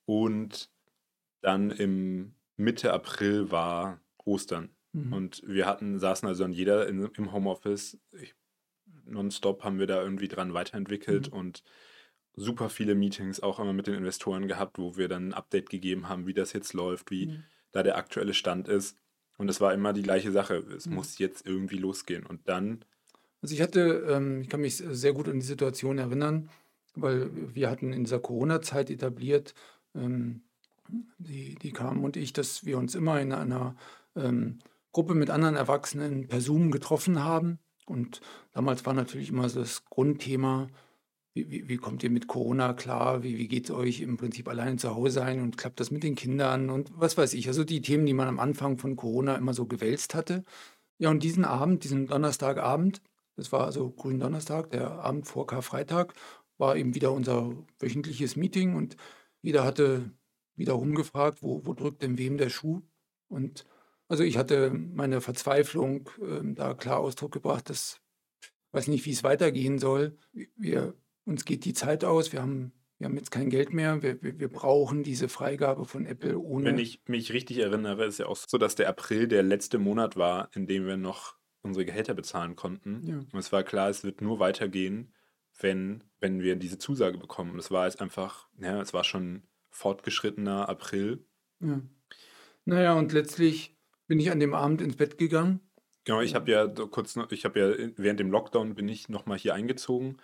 Und 0.06 0.72
dann 1.42 1.72
im 1.72 2.36
Mitte 2.56 2.94
April 2.94 3.52
war 3.52 4.02
Ostern. 4.18 4.70
Mhm. 5.06 5.14
Und 5.14 5.42
wir 5.46 5.66
hatten, 5.66 6.00
saßen 6.00 6.28
also 6.28 6.44
an 6.44 6.52
jeder 6.52 6.88
in, 6.88 7.06
im 7.18 7.32
Homeoffice. 7.32 7.98
Ich, 8.22 8.36
nonstop 9.06 9.64
haben 9.64 9.80
wir 9.80 9.88
da 9.88 10.02
irgendwie 10.02 10.28
dran 10.28 10.54
weiterentwickelt 10.54 11.32
Mhm. 11.32 11.38
und 11.38 11.64
super 12.36 12.70
viele 12.70 12.94
Meetings 12.96 13.40
auch 13.42 13.60
immer 13.60 13.74
mit 13.74 13.88
den 13.88 13.96
Investoren 13.96 14.48
gehabt, 14.48 14.78
wo 14.78 14.96
wir 14.98 15.08
dann 15.08 15.30
ein 15.30 15.34
Update 15.34 15.70
gegeben 15.70 16.08
haben, 16.08 16.28
wie 16.28 16.34
das 16.34 16.54
jetzt 16.54 16.74
läuft, 16.74 17.10
wie 17.12 17.28
Mhm. 17.28 17.44
da 17.72 17.84
der 17.84 17.98
aktuelle 17.98 18.34
Stand 18.34 18.68
ist. 18.68 18.98
Und 19.38 19.50
es 19.50 19.62
war 19.62 19.74
immer 19.74 19.94
die 19.94 20.04
gleiche 20.04 20.32
Sache. 20.32 20.56
Es 20.76 20.88
Mhm. 20.88 20.96
muss 20.96 21.18
jetzt 21.20 21.46
irgendwie 21.48 21.78
losgehen. 21.78 22.26
Und 22.26 22.48
dann, 22.48 22.84
Also 23.42 23.54
ich 23.54 23.62
hatte, 23.62 24.08
ähm, 24.10 24.42
ich 24.42 24.50
kann 24.50 24.62
mich 24.62 24.78
sehr 24.78 25.14
gut 25.14 25.28
an 25.30 25.40
die 25.40 25.46
Situation 25.46 26.00
erinnern, 26.00 26.50
weil 26.96 27.30
wir 27.54 27.70
hatten 27.70 27.94
in 27.94 28.04
dieser 28.04 28.20
Corona-Zeit 28.20 28.90
etabliert, 28.90 29.54
ähm, 29.94 30.42
die, 31.20 31.54
die 31.56 31.72
Carmen 31.72 32.04
und 32.04 32.18
ich, 32.18 32.34
dass 32.34 32.66
wir 32.66 32.78
uns 32.80 32.96
immer 32.96 33.22
in 33.22 33.32
einer 33.34 33.76
ähm, 34.16 34.58
Gruppe 34.98 35.14
mit 35.14 35.30
anderen 35.30 35.56
Erwachsenen 35.56 36.28
per 36.28 36.42
Zoom 36.42 36.72
getroffen 36.72 37.24
haben. 37.24 37.60
Und 37.86 38.20
damals 38.52 38.84
war 38.88 38.96
natürlich 38.96 39.30
immer 39.30 39.48
so 39.48 39.60
das 39.60 39.86
Grundthema, 39.86 40.70
wie, 41.36 41.52
wie, 41.52 41.70
wie 41.70 41.78
kommt 41.78 42.02
ihr 42.02 42.10
mit 42.10 42.26
Corona 42.26 42.74
klar? 42.74 43.22
Wie, 43.22 43.38
wie 43.38 43.48
geht 43.48 43.66
es 43.66 43.76
euch 43.76 44.02
im 44.02 44.18
Prinzip 44.18 44.48
alleine 44.48 44.78
zu 44.78 44.96
Hause 44.96 45.12
sein 45.12 45.44
und 45.44 45.56
klappt 45.56 45.80
das 45.80 45.92
mit 45.92 46.02
den 46.02 46.16
Kindern 46.16 46.72
und 46.72 46.90
was 46.96 47.16
weiß 47.16 47.36
ich. 47.36 47.48
Also 47.48 47.64
die 47.64 47.84
Themen, 47.84 48.08
die 48.08 48.16
man 48.16 48.28
am 48.28 48.40
Anfang 48.40 48.80
von 48.80 48.96
Corona 48.96 49.36
immer 49.36 49.54
so 49.54 49.68
gewälzt 49.68 50.16
hatte. 50.16 50.44
Ja, 50.98 51.12
und 51.12 51.22
diesen 51.22 51.46
Abend, 51.46 51.84
diesen 51.84 52.08
Donnerstagabend, 52.08 53.00
das 53.36 53.52
war 53.52 53.66
also 53.66 53.92
Gründonnerstag, 53.92 54.72
der 54.72 54.94
Abend 54.94 55.28
vor 55.28 55.46
Karfreitag, 55.46 56.16
war 56.58 56.76
eben 56.76 56.96
wieder 56.96 57.12
unser 57.12 57.54
wöchentliches 57.78 58.36
Meeting 58.36 58.74
und 58.74 58.98
jeder 59.44 59.64
hatte 59.64 60.10
wieder 60.56 60.74
rumgefragt, 60.74 61.44
wo, 61.44 61.64
wo 61.68 61.76
drückt 61.76 62.02
denn 62.02 62.18
wem 62.18 62.40
der 62.40 62.50
Schuh? 62.50 62.82
Und 63.28 63.64
also 64.08 64.24
ich 64.24 64.38
hatte 64.38 64.72
meine 64.72 65.22
Verzweiflung 65.22 66.10
ähm, 66.22 66.56
da 66.56 66.74
klar 66.74 67.00
Ausdruck 67.00 67.32
gebracht, 67.32 67.70
dass 67.70 68.00
ich 68.42 68.50
weiß 68.72 68.88
nicht, 68.88 69.06
wie 69.06 69.12
es 69.12 69.24
weitergehen 69.24 69.80
soll. 69.80 70.18
Wir, 70.56 70.94
uns 71.26 71.46
geht 71.46 71.66
die 71.66 71.74
Zeit 71.74 72.04
aus, 72.04 72.32
wir 72.32 72.42
haben, 72.42 72.74
wir 73.00 73.06
haben 73.06 73.18
jetzt 73.18 73.32
kein 73.32 73.50
Geld 73.50 73.74
mehr, 73.74 74.02
wir, 74.02 74.22
wir, 74.22 74.40
wir 74.40 74.50
brauchen 74.50 75.04
diese 75.04 75.30
Freigabe 75.30 75.86
von 75.86 76.06
Apple 76.06 76.38
ohne. 76.38 76.66
wenn 76.66 76.78
ich 76.78 77.02
mich 77.08 77.34
richtig 77.34 77.60
erinnere, 77.60 78.06
ist 78.06 78.20
ja 78.20 78.28
auch 78.28 78.38
so, 78.38 78.58
dass 78.58 78.76
der 78.76 78.90
April 78.90 79.28
der 79.28 79.44
letzte 79.44 79.78
Monat 79.78 80.16
war, 80.16 80.50
in 80.54 80.68
dem 80.68 80.86
wir 80.86 80.98
noch 80.98 81.36
unsere 81.62 81.86
Gehälter 81.86 82.14
bezahlen 82.14 82.56
konnten. 82.56 83.02
Ja. 83.06 83.18
Und 83.18 83.40
es 83.40 83.52
war 83.52 83.64
klar, 83.64 83.90
es 83.90 84.04
wird 84.04 84.22
nur 84.22 84.40
weitergehen, 84.40 85.14
wenn, 85.60 86.04
wenn 86.20 86.42
wir 86.42 86.56
diese 86.56 86.78
Zusage 86.78 87.18
bekommen. 87.18 87.52
Und 87.52 87.60
es 87.60 87.72
war 87.72 87.86
jetzt 87.86 88.02
einfach, 88.02 88.48
ja, 88.60 88.82
es 88.82 88.94
war 88.94 89.04
schon 89.04 89.44
fortgeschrittener 89.70 90.70
April. 90.70 91.26
Ja. 91.60 91.82
Naja, 92.66 92.94
und 92.94 93.14
letztlich 93.14 93.77
bin 94.08 94.20
ich 94.20 94.32
an 94.32 94.40
dem 94.40 94.54
Abend 94.54 94.82
ins 94.82 94.96
Bett 94.96 95.18
gegangen. 95.18 95.62
Genau, 96.06 96.22
ich 96.22 96.36
habe 96.36 96.50
ja 96.50 96.68
kurz 96.68 97.18
ich 97.32 97.46
habe 97.46 97.60
ja 97.60 97.72
in- 97.72 97.94
während 97.98 98.20
dem 98.20 98.32
Lockdown 98.32 98.76
bin 98.76 98.88
ich 98.88 99.10
nochmal 99.10 99.38
hier 99.38 99.54
eingezogen, 99.54 100.18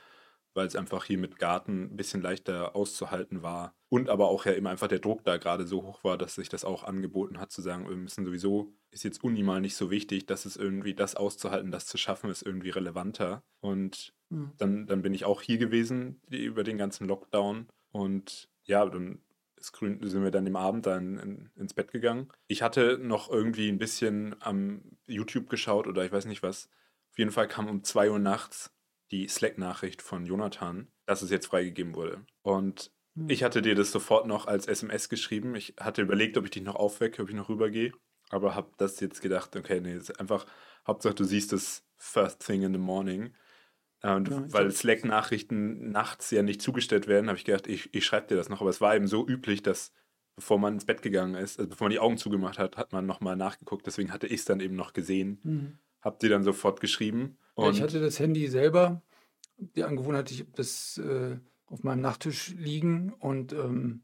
weil 0.54 0.68
es 0.68 0.76
einfach 0.76 1.06
hier 1.06 1.18
mit 1.18 1.40
Garten 1.40 1.84
ein 1.92 1.98
bisschen 1.98 2.22
leichter 2.22 2.76
auszuhalten 2.76 3.44
war. 3.44 3.76
Und 3.90 4.10
aber 4.10 4.30
auch 4.30 4.46
ja 4.46 4.54
immer 4.54 4.70
einfach 4.70 4.88
der 4.88 5.00
Druck 5.00 5.24
da 5.24 5.38
gerade 5.38 5.68
so 5.68 5.84
hoch 5.84 6.04
war, 6.04 6.18
dass 6.18 6.36
sich 6.36 6.50
das 6.50 6.64
auch 6.66 6.84
angeboten 6.84 7.40
hat, 7.40 7.52
zu 7.52 7.62
sagen, 7.62 7.88
wir 7.90 7.96
müssen 7.96 8.24
sowieso, 8.26 8.74
ist 8.92 9.04
jetzt 9.04 9.24
Uni 9.24 9.44
mal 9.44 9.62
nicht 9.62 9.76
so 9.76 9.92
wichtig, 9.92 10.26
dass 10.26 10.46
es 10.46 10.56
irgendwie 10.56 10.94
das 10.96 11.16
auszuhalten, 11.16 11.72
das 11.72 11.86
zu 11.86 11.98
schaffen, 11.98 12.30
ist 12.30 12.44
irgendwie 12.44 12.70
relevanter. 12.70 13.44
Und 13.60 14.14
Ja. 14.32 14.52
dann, 14.58 14.88
dann 14.88 15.02
bin 15.02 15.14
ich 15.14 15.26
auch 15.26 15.42
hier 15.42 15.58
gewesen 15.58 16.22
über 16.30 16.64
den 16.64 16.78
ganzen 16.78 17.08
Lockdown. 17.08 17.68
Und 17.92 18.50
ja, 18.64 18.86
dann 18.86 19.22
grün, 19.72 20.00
sind 20.02 20.24
wir 20.24 20.32
dann 20.32 20.46
im 20.46 20.56
Abend 20.56 20.86
dann 20.86 21.18
in, 21.18 21.50
ins 21.56 21.74
Bett 21.74 21.92
gegangen. 21.92 22.30
Ich 22.48 22.62
hatte 22.62 22.98
noch 22.98 23.30
irgendwie 23.30 23.70
ein 23.70 23.78
bisschen 23.78 24.36
am 24.42 24.98
YouTube 25.08 25.50
geschaut 25.50 25.88
oder 25.88 26.04
ich 26.06 26.12
weiß 26.12 26.26
nicht 26.26 26.44
was. 26.44 26.70
Auf 27.12 27.18
jeden 27.18 27.32
Fall 27.32 27.48
kam 27.48 27.68
um 27.68 27.84
2 27.84 28.10
Uhr 28.12 28.20
nachts 28.20 28.74
die 29.12 29.28
Slack-Nachricht 29.28 30.02
von 30.02 30.26
Jonathan, 30.26 30.88
dass 31.06 31.22
es 31.22 31.30
jetzt 31.30 31.48
freigegeben 31.48 31.96
wurde. 31.96 32.26
Und 32.42 32.92
Hm. 33.16 33.30
ich 33.30 33.44
hatte 33.44 33.62
dir 33.62 33.76
das 33.76 33.92
sofort 33.92 34.28
noch 34.28 34.48
als 34.48 34.68
SMS 34.68 35.10
geschrieben. 35.10 35.56
Ich 35.56 35.76
hatte 35.80 36.02
überlegt, 36.02 36.38
ob 36.38 36.46
ich 36.46 36.52
dich 36.52 36.64
noch 36.64 36.76
aufwecke, 36.76 37.22
ob 37.22 37.30
ich 37.30 37.36
noch 37.36 37.50
rübergehe. 37.50 37.92
Aber 38.30 38.56
habe 38.56 38.72
das 38.78 39.00
jetzt 39.00 39.22
gedacht, 39.22 39.56
okay, 39.56 39.80
nee, 39.80 39.94
ist 39.94 40.20
einfach, 40.20 40.46
Hauptsache 40.88 41.14
du 41.14 41.24
siehst 41.24 41.54
es 41.54 41.86
first 41.98 42.46
thing 42.46 42.64
in 42.64 42.74
the 42.74 42.80
morning. 42.80 43.36
Äh, 44.04 44.14
Und 44.14 44.30
Ja, 44.30 44.54
weil 44.54 44.72
Slack-Nachrichten 44.72 45.92
nachts 45.92 46.30
ja 46.32 46.44
nicht 46.44 46.62
zugestellt 46.62 47.08
werden, 47.08 47.28
habe 47.28 47.38
ich 47.38 47.46
gedacht, 47.46 47.68
ich, 47.68 47.94
ich 47.94 48.06
schreibe 48.06 48.28
dir 48.28 48.36
das 48.36 48.50
noch. 48.50 48.62
Aber 48.62 48.70
es 48.70 48.82
war 48.82 48.96
eben 48.96 49.08
so 49.08 49.28
üblich, 49.28 49.64
dass 49.64 49.92
bevor 50.36 50.60
man 50.60 50.74
ins 50.74 50.86
Bett 50.86 51.02
gegangen 51.02 51.36
ist, 51.36 51.60
also 51.60 51.70
bevor 51.70 51.86
man 51.86 51.92
die 51.92 52.00
Augen 52.00 52.18
zugemacht 52.18 52.58
hat, 52.58 52.78
hat 52.78 52.92
man 52.92 53.06
nochmal 53.06 53.36
nachgeguckt. 53.36 53.86
Deswegen 53.86 54.12
hatte 54.12 54.28
ich 54.28 54.42
es 54.42 54.46
dann 54.46 54.60
eben 54.60 54.76
noch 54.76 54.94
gesehen. 54.94 55.40
Mhm. 55.44 55.78
Hab 56.02 56.20
dir 56.20 56.30
dann 56.30 56.44
sofort 56.44 56.82
geschrieben. 56.82 57.38
Ja, 57.58 57.70
ich 57.70 57.82
hatte 57.82 58.02
das 58.02 58.20
Handy 58.20 58.48
selber, 58.48 59.02
die 59.58 59.84
Angewohnheit, 59.84 60.32
ich 60.32 60.42
habe 60.42 60.52
das 60.56 60.98
äh, 60.98 61.38
auf 61.68 61.84
meinem 61.84 62.02
Nachttisch 62.02 62.50
liegen 62.58 63.14
und 63.20 63.54
ähm, 63.54 64.02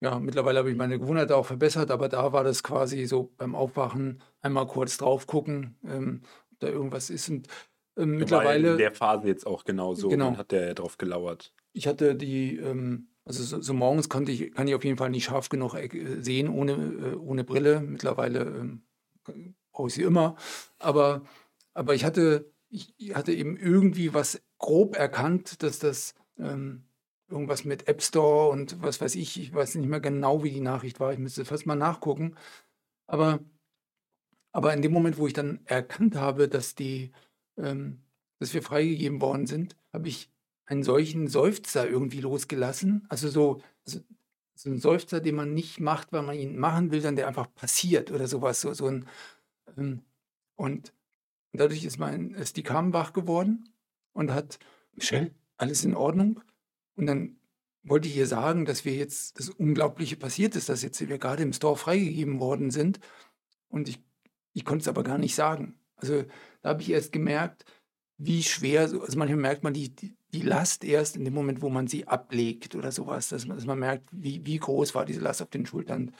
ja, 0.00 0.18
mittlerweile 0.18 0.58
habe 0.58 0.70
ich 0.70 0.76
meine 0.76 0.98
Gewohnheit 0.98 1.30
auch 1.30 1.46
verbessert, 1.46 1.90
aber 1.90 2.08
da 2.08 2.32
war 2.32 2.42
das 2.42 2.62
quasi 2.62 3.06
so 3.06 3.32
beim 3.36 3.54
Aufwachen 3.54 4.22
einmal 4.42 4.66
kurz 4.66 4.96
drauf 4.96 5.26
gucken, 5.26 5.76
ähm, 5.84 6.22
ob 6.52 6.58
da 6.60 6.68
irgendwas 6.68 7.10
ist 7.10 7.28
und 7.28 7.48
ähm, 7.96 8.02
war 8.02 8.04
in 8.04 8.18
mittlerweile, 8.18 8.76
der 8.76 8.92
Phase 8.92 9.28
jetzt 9.28 9.46
auch 9.46 9.64
genauso. 9.64 10.08
Genau. 10.08 10.26
Dann 10.26 10.38
hat 10.38 10.52
der 10.52 10.68
ja 10.68 10.74
drauf 10.74 10.98
gelauert. 10.98 11.52
ich 11.72 11.86
hatte 11.86 12.14
die, 12.14 12.56
ähm, 12.56 13.08
also 13.24 13.42
so, 13.42 13.60
so 13.60 13.74
morgens 13.74 14.08
konnte 14.08 14.32
ich, 14.32 14.52
kann 14.52 14.68
ich 14.68 14.74
auf 14.74 14.84
jeden 14.84 14.96
Fall 14.96 15.10
nicht 15.10 15.24
scharf 15.24 15.48
genug 15.48 15.74
äh, 15.74 16.20
sehen 16.20 16.48
ohne, 16.48 16.72
äh, 16.72 17.14
ohne 17.16 17.44
Brille. 17.44 17.80
Mittlerweile 17.80 18.40
ähm, 18.40 18.82
brauche 19.72 19.88
ich 19.88 19.94
sie 19.94 20.02
immer. 20.02 20.36
Aber, 20.78 21.22
aber 21.72 21.94
ich 21.94 22.04
hatte, 22.04 22.50
ich 22.68 22.94
hatte 23.14 23.32
eben 23.32 23.56
irgendwie 23.56 24.14
was 24.14 24.42
grob 24.58 24.96
erkannt, 24.96 25.62
dass 25.62 25.78
das 25.78 26.14
ähm, 26.38 26.84
irgendwas 27.28 27.64
mit 27.64 27.88
App 27.88 28.02
Store 28.02 28.50
und 28.50 28.80
was 28.82 29.00
weiß 29.00 29.14
ich, 29.14 29.40
ich 29.40 29.54
weiß 29.54 29.74
nicht 29.76 29.88
mehr 29.88 30.00
genau, 30.00 30.42
wie 30.42 30.50
die 30.50 30.60
Nachricht 30.60 31.00
war. 31.00 31.12
Ich 31.12 31.18
müsste 31.18 31.44
fast 31.44 31.66
mal 31.66 31.74
nachgucken. 31.74 32.36
Aber, 33.06 33.40
aber 34.52 34.72
in 34.72 34.82
dem 34.82 34.92
Moment, 34.92 35.18
wo 35.18 35.26
ich 35.26 35.32
dann 35.32 35.60
erkannt 35.64 36.16
habe, 36.16 36.48
dass 36.48 36.74
die, 36.74 37.12
ähm, 37.56 38.02
dass 38.38 38.54
wir 38.54 38.62
freigegeben 38.62 39.20
worden 39.20 39.46
sind, 39.46 39.76
habe 39.92 40.08
ich 40.08 40.30
einen 40.66 40.82
solchen 40.82 41.28
Seufzer 41.28 41.88
irgendwie 41.88 42.20
losgelassen. 42.20 43.06
Also 43.08 43.28
so, 43.28 43.62
so, 43.84 44.00
so 44.54 44.70
ein 44.70 44.78
Seufzer, 44.78 45.20
den 45.20 45.34
man 45.34 45.54
nicht 45.54 45.80
macht, 45.80 46.12
weil 46.12 46.22
man 46.22 46.38
ihn 46.38 46.58
machen 46.58 46.90
will, 46.90 47.00
dann 47.00 47.16
der 47.16 47.28
einfach 47.28 47.52
passiert 47.54 48.10
oder 48.10 48.26
sowas. 48.26 48.60
So, 48.60 48.72
so 48.72 48.86
ein, 48.86 49.06
ähm, 49.76 50.02
und 50.56 50.92
dadurch 51.52 51.84
ist 51.84 51.98
mein, 51.98 52.30
ist 52.30 52.56
die 52.56 52.62
Carmen 52.62 52.92
wach 52.92 53.12
geworden 53.12 53.68
und 54.12 54.30
hat, 54.30 54.58
Michelle, 54.92 55.32
alles 55.56 55.84
in 55.84 55.94
Ordnung? 55.94 56.40
Und 56.96 57.06
dann 57.06 57.36
wollte 57.82 58.08
ich 58.08 58.16
ihr 58.16 58.26
sagen, 58.26 58.64
dass 58.64 58.84
wir 58.84 58.94
jetzt 58.94 59.38
das 59.38 59.50
Unglaubliche 59.50 60.16
passiert 60.16 60.56
ist, 60.56 60.68
dass 60.68 60.82
jetzt 60.82 61.06
wir 61.06 61.18
gerade 61.18 61.42
im 61.42 61.52
Store 61.52 61.76
freigegeben 61.76 62.40
worden 62.40 62.70
sind. 62.70 63.00
Und 63.68 63.88
ich, 63.88 64.02
ich 64.52 64.64
konnte 64.64 64.82
es 64.82 64.88
aber 64.88 65.02
gar 65.02 65.18
nicht 65.18 65.34
sagen. 65.34 65.78
Also 66.04 66.24
da 66.62 66.70
habe 66.70 66.82
ich 66.82 66.90
erst 66.90 67.12
gemerkt, 67.12 67.64
wie 68.18 68.42
schwer, 68.42 68.88
so- 68.88 69.00
also 69.02 69.18
manchmal 69.18 69.40
merkt 69.40 69.64
man 69.64 69.74
die, 69.74 69.94
die, 69.94 70.14
die 70.32 70.42
Last 70.42 70.84
erst 70.84 71.16
in 71.16 71.24
dem 71.24 71.34
Moment, 71.34 71.62
wo 71.62 71.70
man 71.70 71.86
sie 71.88 72.06
ablegt 72.06 72.74
oder 72.76 72.92
sowas, 72.92 73.28
dass 73.28 73.46
man, 73.46 73.56
dass 73.56 73.66
man 73.66 73.78
merkt, 73.78 74.08
wie, 74.12 74.44
wie 74.46 74.58
groß 74.58 74.94
war 74.94 75.04
diese 75.04 75.20
Last 75.20 75.42
auf 75.42 75.50
den 75.50 75.66
Schultern. 75.66 76.14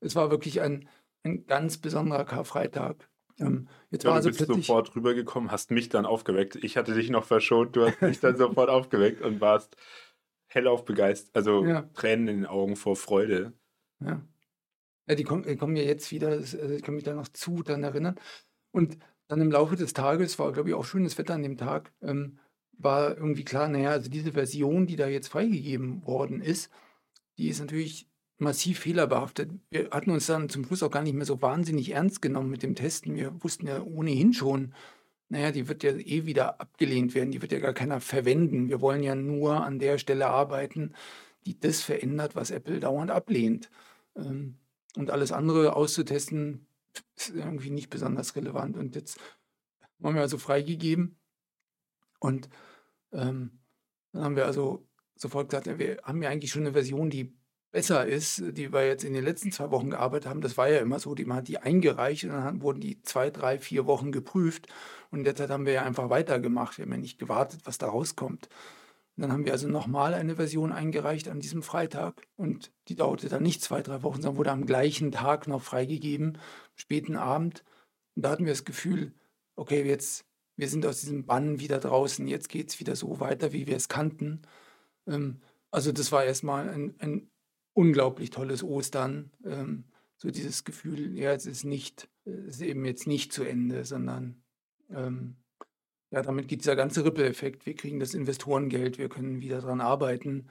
Es 0.00 0.14
war 0.16 0.30
wirklich 0.30 0.60
ein, 0.60 0.88
ein 1.24 1.46
ganz 1.46 1.78
besonderer 1.78 2.24
Karfreitag. 2.24 3.08
Ähm, 3.38 3.68
jetzt 3.90 4.04
Ja, 4.04 4.10
war 4.10 4.14
du 4.14 4.18
also 4.18 4.28
bist 4.30 4.38
plötzlich, 4.46 4.66
sofort 4.66 4.96
rübergekommen, 4.96 5.50
hast 5.50 5.70
mich 5.70 5.88
dann 5.88 6.06
aufgeweckt. 6.06 6.56
Ich 6.56 6.76
hatte 6.76 6.94
dich 6.94 7.10
noch 7.10 7.24
verschont, 7.24 7.76
du 7.76 7.84
hast 7.86 8.00
mich 8.02 8.18
dann 8.20 8.36
sofort 8.38 8.70
aufgeweckt 8.70 9.22
und 9.22 9.40
warst 9.40 9.76
hellauf 10.48 10.84
begeistert, 10.84 11.36
also 11.36 11.64
Ja. 11.64 11.82
Tränen 11.94 12.28
in 12.28 12.36
den 12.38 12.46
Augen 12.46 12.76
vor 12.76 12.96
Freude. 12.96 13.52
Ja. 14.00 14.22
Ja, 15.08 15.14
die 15.14 15.22
kommen, 15.22 15.44
die 15.44 15.56
kommen 15.56 15.74
mir 15.74 15.84
jetzt 15.84 16.10
wieder, 16.10 16.28
also 16.30 16.58
ich 16.70 16.82
kann 16.82 16.94
mich 16.96 17.04
da 17.04 17.14
noch 17.14 17.28
zu 17.28 17.62
dann 17.62 17.84
erinnern. 17.84 18.18
Und 18.72 18.98
dann 19.28 19.40
im 19.40 19.50
Laufe 19.50 19.76
des 19.76 19.92
Tages, 19.92 20.38
war 20.38 20.52
glaube 20.52 20.70
ich 20.70 20.74
auch 20.74 20.84
schönes 20.84 21.18
Wetter 21.18 21.34
an 21.34 21.42
dem 21.42 21.56
Tag, 21.56 21.92
ähm, 22.02 22.38
war 22.72 23.16
irgendwie 23.16 23.44
klar, 23.44 23.68
naja, 23.68 23.90
also 23.90 24.10
diese 24.10 24.32
Version, 24.32 24.86
die 24.86 24.96
da 24.96 25.08
jetzt 25.08 25.28
freigegeben 25.28 26.06
worden 26.06 26.40
ist, 26.40 26.70
die 27.38 27.48
ist 27.48 27.60
natürlich 27.60 28.08
massiv 28.38 28.80
fehlerbehaftet. 28.80 29.50
Wir 29.70 29.90
hatten 29.90 30.10
uns 30.10 30.26
dann 30.26 30.48
zum 30.48 30.64
Schluss 30.64 30.82
auch 30.82 30.90
gar 30.90 31.02
nicht 31.02 31.14
mehr 31.14 31.26
so 31.26 31.40
wahnsinnig 31.40 31.92
ernst 31.92 32.20
genommen 32.20 32.50
mit 32.50 32.62
dem 32.62 32.74
Testen. 32.74 33.16
Wir 33.16 33.42
wussten 33.42 33.66
ja 33.66 33.82
ohnehin 33.82 34.34
schon, 34.34 34.74
naja, 35.28 35.50
die 35.52 35.68
wird 35.68 35.82
ja 35.82 35.92
eh 35.92 36.26
wieder 36.26 36.60
abgelehnt 36.60 37.14
werden, 37.14 37.30
die 37.30 37.42
wird 37.42 37.52
ja 37.52 37.58
gar 37.58 37.72
keiner 37.72 38.00
verwenden. 38.00 38.68
Wir 38.68 38.80
wollen 38.80 39.02
ja 39.02 39.14
nur 39.14 39.64
an 39.64 39.78
der 39.78 39.98
Stelle 39.98 40.28
arbeiten, 40.28 40.92
die 41.46 41.58
das 41.58 41.80
verändert, 41.80 42.36
was 42.36 42.50
Apple 42.50 42.80
dauernd 42.80 43.10
ablehnt. 43.10 43.70
Ähm, 44.16 44.56
und 44.96 45.10
alles 45.10 45.32
andere 45.32 45.76
auszutesten, 45.76 46.66
ist 47.16 47.30
irgendwie 47.30 47.70
nicht 47.70 47.90
besonders 47.90 48.36
relevant. 48.36 48.76
Und 48.76 48.94
jetzt 48.94 49.18
haben 50.02 50.14
wir 50.14 50.22
also 50.22 50.38
freigegeben. 50.38 51.18
Und 52.20 52.48
ähm, 53.12 53.60
dann 54.12 54.24
haben 54.24 54.36
wir 54.36 54.46
also 54.46 54.88
sofort 55.14 55.50
gesagt, 55.50 55.66
ja, 55.66 55.78
wir 55.78 55.98
haben 56.02 56.22
ja 56.22 56.30
eigentlich 56.30 56.50
schon 56.50 56.62
eine 56.62 56.72
Version, 56.72 57.10
die 57.10 57.36
besser 57.70 58.06
ist, 58.06 58.42
die 58.56 58.72
wir 58.72 58.86
jetzt 58.86 59.04
in 59.04 59.12
den 59.12 59.24
letzten 59.24 59.52
zwei 59.52 59.70
Wochen 59.70 59.90
gearbeitet 59.90 60.28
haben. 60.28 60.40
Das 60.40 60.56
war 60.56 60.68
ja 60.68 60.78
immer 60.78 60.98
so, 60.98 61.14
die, 61.14 61.24
man 61.24 61.38
hat 61.38 61.48
die 61.48 61.58
eingereicht 61.58 62.24
und 62.24 62.30
dann 62.30 62.62
wurden 62.62 62.80
die 62.80 63.02
zwei, 63.02 63.30
drei, 63.30 63.58
vier 63.58 63.86
Wochen 63.86 64.12
geprüft. 64.12 64.68
Und 65.10 65.24
derzeit 65.24 65.50
haben 65.50 65.66
wir 65.66 65.74
ja 65.74 65.82
einfach 65.82 66.08
weitergemacht. 66.08 66.78
Wir 66.78 66.84
haben 66.84 66.92
ja 66.92 66.98
nicht 66.98 67.18
gewartet, 67.18 67.60
was 67.64 67.78
da 67.78 67.88
rauskommt. 67.88 68.48
Dann 69.16 69.32
haben 69.32 69.46
wir 69.46 69.52
also 69.52 69.66
nochmal 69.68 70.12
eine 70.12 70.36
Version 70.36 70.72
eingereicht 70.72 71.28
an 71.28 71.40
diesem 71.40 71.62
Freitag. 71.62 72.26
Und 72.36 72.72
die 72.88 72.96
dauerte 72.96 73.28
dann 73.28 73.42
nicht 73.42 73.62
zwei, 73.62 73.82
drei 73.82 74.02
Wochen, 74.02 74.20
sondern 74.20 74.36
wurde 74.36 74.52
am 74.52 74.66
gleichen 74.66 75.10
Tag 75.10 75.48
noch 75.48 75.62
freigegeben, 75.62 76.38
späten 76.74 77.16
Abend. 77.16 77.64
Und 78.14 78.24
da 78.24 78.30
hatten 78.30 78.44
wir 78.44 78.52
das 78.52 78.64
Gefühl, 78.64 79.14
okay, 79.56 79.82
jetzt, 79.84 80.26
wir 80.56 80.68
sind 80.68 80.84
aus 80.84 81.00
diesem 81.00 81.24
Bann 81.24 81.60
wieder 81.60 81.78
draußen, 81.78 82.26
jetzt 82.28 82.48
geht 82.50 82.68
es 82.68 82.80
wieder 82.80 82.94
so 82.94 83.20
weiter, 83.20 83.52
wie 83.52 83.66
wir 83.66 83.76
es 83.76 83.88
kannten. 83.88 84.42
Ähm, 85.06 85.40
also 85.70 85.92
das 85.92 86.12
war 86.12 86.24
erstmal 86.24 86.68
ein, 86.68 86.94
ein 86.98 87.30
unglaublich 87.72 88.30
tolles 88.30 88.62
Ostern. 88.62 89.30
Ähm, 89.44 89.84
so 90.18 90.30
dieses 90.30 90.64
Gefühl, 90.64 91.16
ja, 91.16 91.32
es 91.32 91.46
ist 91.46 91.64
nicht, 91.64 92.08
es 92.24 92.56
ist 92.56 92.62
eben 92.62 92.84
jetzt 92.84 93.06
nicht 93.06 93.32
zu 93.32 93.44
Ende, 93.44 93.84
sondern 93.84 94.42
ähm, 94.90 95.36
ja, 96.10 96.22
damit 96.22 96.48
geht 96.48 96.60
dieser 96.60 96.76
ganze 96.76 97.04
Ripple-Effekt. 97.04 97.66
Wir 97.66 97.74
kriegen 97.74 98.00
das 98.00 98.14
Investorengeld, 98.14 98.98
wir 98.98 99.08
können 99.08 99.40
wieder 99.40 99.60
dran 99.60 99.80
arbeiten. 99.80 100.48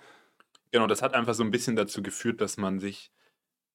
Genau, 0.71 0.87
das 0.87 1.01
hat 1.01 1.13
einfach 1.13 1.33
so 1.33 1.43
ein 1.43 1.51
bisschen 1.51 1.75
dazu 1.75 2.03
geführt, 2.03 2.41
dass 2.41 2.57
man 2.57 2.79
sich 2.79 3.11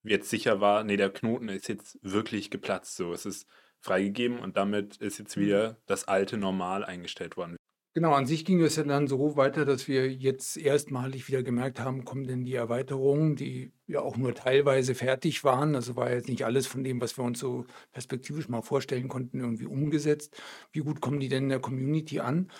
jetzt 0.04 0.30
sicher 0.30 0.60
war, 0.60 0.84
nee, 0.84 0.96
der 0.96 1.10
Knoten 1.12 1.48
ist 1.48 1.68
jetzt 1.68 1.98
wirklich 2.02 2.50
geplatzt. 2.50 2.96
So, 2.96 3.12
es 3.12 3.26
ist 3.26 3.48
freigegeben 3.80 4.40
und 4.40 4.56
damit 4.56 4.98
ist 4.98 5.18
jetzt 5.18 5.36
Mhm. 5.36 5.40
wieder 5.40 5.82
das 5.86 6.08
alte 6.08 6.36
Normal 6.38 6.84
eingestellt 6.84 7.36
worden. 7.36 7.56
Genau, 7.92 8.12
an 8.12 8.24
sich 8.24 8.44
ging 8.44 8.60
es 8.62 8.76
ja 8.76 8.84
dann 8.84 9.08
so 9.08 9.36
weiter, 9.36 9.64
dass 9.64 9.88
wir 9.88 10.12
jetzt 10.12 10.56
erstmalig 10.56 11.26
wieder 11.26 11.42
gemerkt 11.42 11.80
haben, 11.80 12.04
kommen 12.04 12.22
denn 12.24 12.44
die 12.44 12.54
Erweiterungen, 12.54 13.34
die 13.34 13.72
ja 13.88 14.00
auch 14.00 14.16
nur 14.16 14.32
teilweise 14.32 14.94
fertig 14.94 15.42
waren. 15.42 15.74
Also 15.74 15.96
war 15.96 16.08
jetzt 16.12 16.28
nicht 16.28 16.44
alles 16.44 16.68
von 16.68 16.84
dem, 16.84 17.00
was 17.00 17.18
wir 17.18 17.24
uns 17.24 17.40
so 17.40 17.66
perspektivisch 17.90 18.48
mal 18.48 18.62
vorstellen 18.62 19.08
konnten, 19.08 19.40
irgendwie 19.40 19.66
umgesetzt. 19.66 20.40
Wie 20.70 20.80
gut 20.80 21.00
kommen 21.00 21.18
die 21.18 21.28
denn 21.28 21.44
in 21.44 21.48
der 21.48 21.58
Community 21.58 22.20
an? 22.20 22.52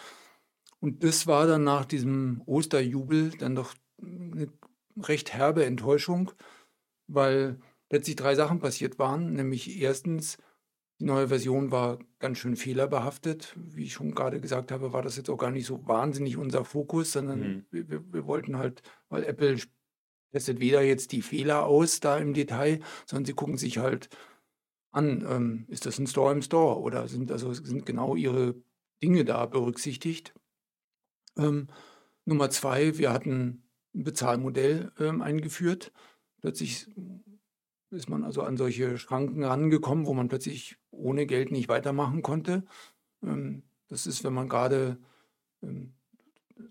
Und 0.81 1.05
das 1.05 1.27
war 1.27 1.47
dann 1.47 1.65
nach 1.65 1.85
diesem 1.85 2.43
Osterjubel 2.47 3.31
dann 3.39 3.55
doch 3.55 3.75
eine 4.03 4.49
recht 5.01 5.33
herbe 5.33 5.65
Enttäuschung, 5.65 6.33
weil 7.07 7.61
letztlich 7.91 8.17
drei 8.17 8.35
Sachen 8.35 8.61
passiert 8.61 8.99
waren. 8.99 9.35
Nämlich 9.35 9.81
erstens, 9.81 10.39
die 11.01 11.07
neue 11.07 11.29
Version 11.29 11.71
war 11.71 11.99
ganz 12.19 12.39
schön 12.39 12.57
fehlerbehaftet. 12.57 13.57
Wie 13.57 13.85
ich 13.85 13.95
schon 13.95 14.15
gerade 14.15 14.39
gesagt 14.39 14.71
habe, 14.71 14.93
war 14.93 15.01
das 15.01 15.17
jetzt 15.17 15.31
auch 15.31 15.39
gar 15.39 15.51
nicht 15.51 15.65
so 15.65 15.89
wahnsinnig 15.89 16.37
unser 16.37 16.65
Fokus, 16.65 17.13
sondern 17.13 17.41
Mhm. 17.41 17.67
wir, 17.71 18.13
wir, 18.13 18.27
wollten 18.27 18.59
halt, 18.59 18.83
weil 19.09 19.25
Apple 19.25 19.57
testet 20.31 20.61
weder 20.61 20.83
jetzt 20.83 21.13
die 21.13 21.23
Fehler 21.23 21.65
aus 21.65 22.01
da 22.01 22.19
im 22.19 22.35
Detail, 22.35 22.81
sondern 23.07 23.25
sie 23.25 23.33
gucken 23.33 23.57
sich 23.57 23.79
halt 23.79 24.11
an, 24.93 25.25
ähm, 25.27 25.65
ist 25.69 25.87
das 25.87 25.99
ein 25.99 26.07
Store 26.07 26.33
im 26.33 26.43
Store 26.43 26.79
oder 26.79 27.09
sind 27.09 27.33
also 27.33 27.53
sind 27.55 27.87
genau 27.87 28.15
ihre 28.15 28.55
Dinge 29.03 29.25
da 29.25 29.47
berücksichtigt. 29.47 30.35
Ähm, 31.39 31.69
Nummer 32.27 32.51
zwei, 32.51 32.99
wir 32.99 33.11
hatten 33.11 33.65
ein 33.95 34.05
Bezahlmodell 34.05 34.93
ähm, 34.99 35.23
eingeführt. 35.23 35.93
Plötzlich 36.43 36.89
ist 37.91 38.09
man 38.09 38.25
also 38.25 38.43
an 38.43 38.57
solche 38.57 38.99
Schranken 38.99 39.45
rangekommen, 39.45 40.07
wo 40.07 40.15
man 40.15 40.29
plötzlich 40.29 40.77
ohne 40.91 41.27
Geld 41.27 41.51
nicht 41.51 41.69
weitermachen 41.69 42.23
konnte. 42.23 42.65
Ähm, 43.23 43.63
das 43.89 44.07
ist, 44.07 44.25
wenn 44.25 44.35
man 44.35 44.49
gerade, 44.49 44.99
ähm, 45.63 45.95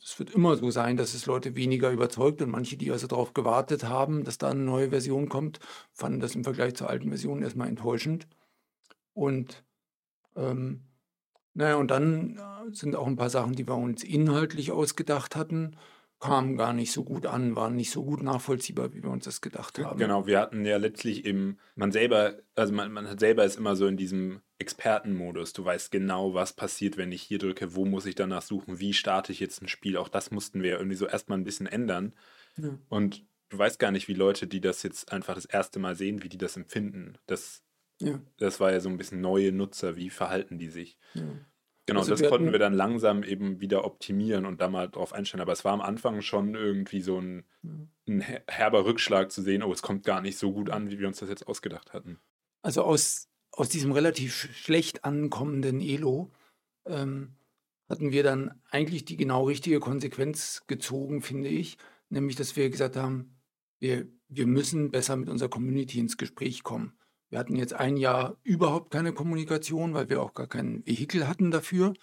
es 0.02 0.18
wird 0.20 0.30
immer 0.32 0.56
so 0.56 0.72
sein, 0.72 0.98
dass 0.98 1.14
es 1.14 1.26
Leute 1.26 1.56
weniger 1.56 1.92
überzeugt 1.92 2.42
und 2.42 2.52
manche, 2.52 2.78
die 2.78 2.92
also 2.92 3.08
darauf 3.08 3.34
gewartet 3.34 3.84
haben, 3.84 4.24
dass 4.24 4.38
da 4.38 4.50
eine 4.50 4.62
neue 4.62 4.90
Version 4.92 5.30
kommt, 5.30 5.60
fanden 5.92 6.20
das 6.20 6.36
im 6.36 6.44
Vergleich 6.44 6.76
zur 6.76 6.90
alten 6.90 7.10
Version 7.10 7.42
erstmal 7.42 7.68
enttäuschend. 7.68 8.28
Und 9.14 9.66
ähm, 10.36 10.84
naja, 11.54 11.76
und 11.76 11.92
dann 11.92 12.38
äh, 12.38 12.74
sind 12.74 12.96
auch 12.96 13.08
ein 13.08 13.18
paar 13.18 13.30
Sachen, 13.30 13.54
die 13.54 13.68
wir 13.68 13.76
uns 13.76 14.04
inhaltlich 14.04 14.72
ausgedacht 14.72 15.36
hatten, 15.36 15.76
kamen 16.20 16.58
gar 16.58 16.74
nicht 16.74 16.92
so 16.92 17.04
gut 17.04 17.26
an, 17.26 17.56
waren 17.56 17.76
nicht 17.76 17.92
so 17.92 18.04
gut 18.04 18.22
nachvollziehbar, 18.22 18.94
wie 18.94 19.02
wir 19.02 19.10
uns 19.10 19.26
das 19.26 19.42
gedacht 19.42 19.80
haben. 19.80 19.98
Genau, 19.98 20.28
wir 20.28 20.40
hatten 20.40 20.66
ja 20.66 20.78
letztlich 20.78 21.26
eben, 21.26 21.58
man 21.76 21.92
selber, 21.92 22.40
also 22.56 22.74
man, 22.74 22.92
man 22.92 23.08
hat 23.08 23.20
selber 23.20 23.46
ist 23.46 23.58
immer 23.58 23.76
so 23.76 23.88
in 23.88 23.98
diesem 23.98 24.42
Expertenmodus. 24.58 25.54
Du 25.54 25.64
weißt 25.64 25.92
genau, 25.92 26.34
was 26.34 26.54
passiert, 26.54 26.98
wenn 26.98 27.12
ich 27.12 27.22
hier 27.22 27.40
drücke, 27.40 27.76
wo 27.76 27.86
muss 27.86 28.06
ich 28.06 28.16
danach 28.16 28.42
suchen, 28.42 28.80
wie 28.80 28.94
starte 28.94 29.32
ich 29.32 29.40
jetzt 29.40 29.62
ein 29.62 29.70
Spiel. 29.70 29.96
Auch 29.96 30.10
das 30.10 30.32
mussten 30.32 30.62
wir 30.62 30.78
irgendwie 30.78 30.98
so 30.98 31.08
erstmal 31.08 31.38
ein 31.38 31.46
bisschen 31.46 31.68
ändern. 31.68 32.14
Ja. 32.58 32.78
Und 32.90 33.26
du 33.48 33.58
weißt 33.58 33.80
gar 33.80 33.92
nicht, 33.92 34.08
wie 34.10 34.14
Leute, 34.14 34.48
die 34.48 34.62
das 34.62 34.84
jetzt 34.84 35.14
einfach 35.14 35.36
das 35.36 35.46
erste 35.46 35.80
Mal 35.80 35.96
sehen, 35.96 36.22
wie 36.24 36.30
die 36.30 36.38
das 36.38 36.58
empfinden. 36.58 37.18
Das, 37.28 37.64
Ja, 38.02 38.20
das 38.38 38.60
war 38.60 38.72
ja 38.74 38.82
so 38.82 38.90
ein 38.90 38.98
bisschen 38.98 39.22
neue 39.22 39.54
Nutzer, 39.54 39.96
wie 39.96 40.10
verhalten 40.10 40.60
die 40.60 40.70
sich. 40.70 40.98
ja. 41.14 41.24
Genau, 41.90 42.00
Also 42.02 42.12
das 42.12 42.22
wir 42.22 42.30
konnten 42.30 42.46
hatten- 42.48 42.54
wir 42.54 42.60
dann 42.60 42.74
langsam 42.74 43.24
eben 43.24 43.60
wieder 43.60 43.86
optimieren 43.86 44.46
und 44.46 44.62
da 44.62 44.70
mal 44.70 44.90
drauf 44.90 45.14
einstellen. 45.14 45.42
Aber 45.42 45.52
es 45.54 45.64
war 45.66 45.74
am 45.74 45.82
Anfang 45.82 46.22
schon 46.22 46.56
irgendwie 46.56 47.02
so 47.02 47.20
ein, 47.20 47.44
ein 48.08 48.22
her- 48.22 48.44
herber 48.48 48.86
Rückschlag 48.86 49.32
zu 49.32 49.42
sehen, 49.42 49.64
oh, 49.64 49.72
es 49.72 49.82
kommt 49.82 50.04
gar 50.04 50.22
nicht 50.22 50.38
so 50.38 50.52
gut 50.52 50.70
an, 50.70 50.90
wie 50.90 51.00
wir 51.00 51.08
uns 51.08 51.20
das 51.20 51.30
jetzt 51.30 51.48
ausgedacht 51.48 51.94
hatten. 51.94 52.20
Also 52.62 52.84
aus, 52.84 53.28
aus 53.52 53.70
diesem 53.70 53.92
relativ 53.92 54.34
sch- 54.34 54.54
schlecht 54.54 55.04
ankommenden 55.06 55.82
Elo 55.82 56.32
ähm, 56.86 57.36
hatten 57.90 58.12
wir 58.12 58.24
dann 58.24 58.62
eigentlich 58.70 59.06
die 59.06 59.18
genau 59.18 59.46
richtige 59.46 59.80
Konsequenz 59.80 60.64
gezogen, 60.68 61.22
finde 61.22 61.50
ich. 61.50 61.78
Nämlich, 62.10 62.36
dass 62.36 62.56
wir 62.56 62.70
gesagt 62.70 62.96
haben, 62.96 63.36
wir, 63.80 64.08
wir 64.28 64.46
müssen 64.48 64.92
besser 64.92 65.16
mit 65.16 65.30
unserer 65.30 65.50
Community 65.50 66.00
ins 66.00 66.18
Gespräch 66.18 66.64
kommen. 66.64 66.94
Wir 67.30 67.40
hatten 67.40 67.56
jetzt 67.56 67.74
ein 67.74 67.98
Jahr 67.98 68.38
überhaupt 68.44 68.92
keine 68.92 69.14
Kommunikation, 69.14 69.94
weil 69.94 70.10
wir 70.10 70.22
auch 70.22 70.34
gar 70.34 70.48
kein 70.48 70.86
Vehikel 70.86 71.28
hatten 71.28 71.52
dafür. 71.52 71.94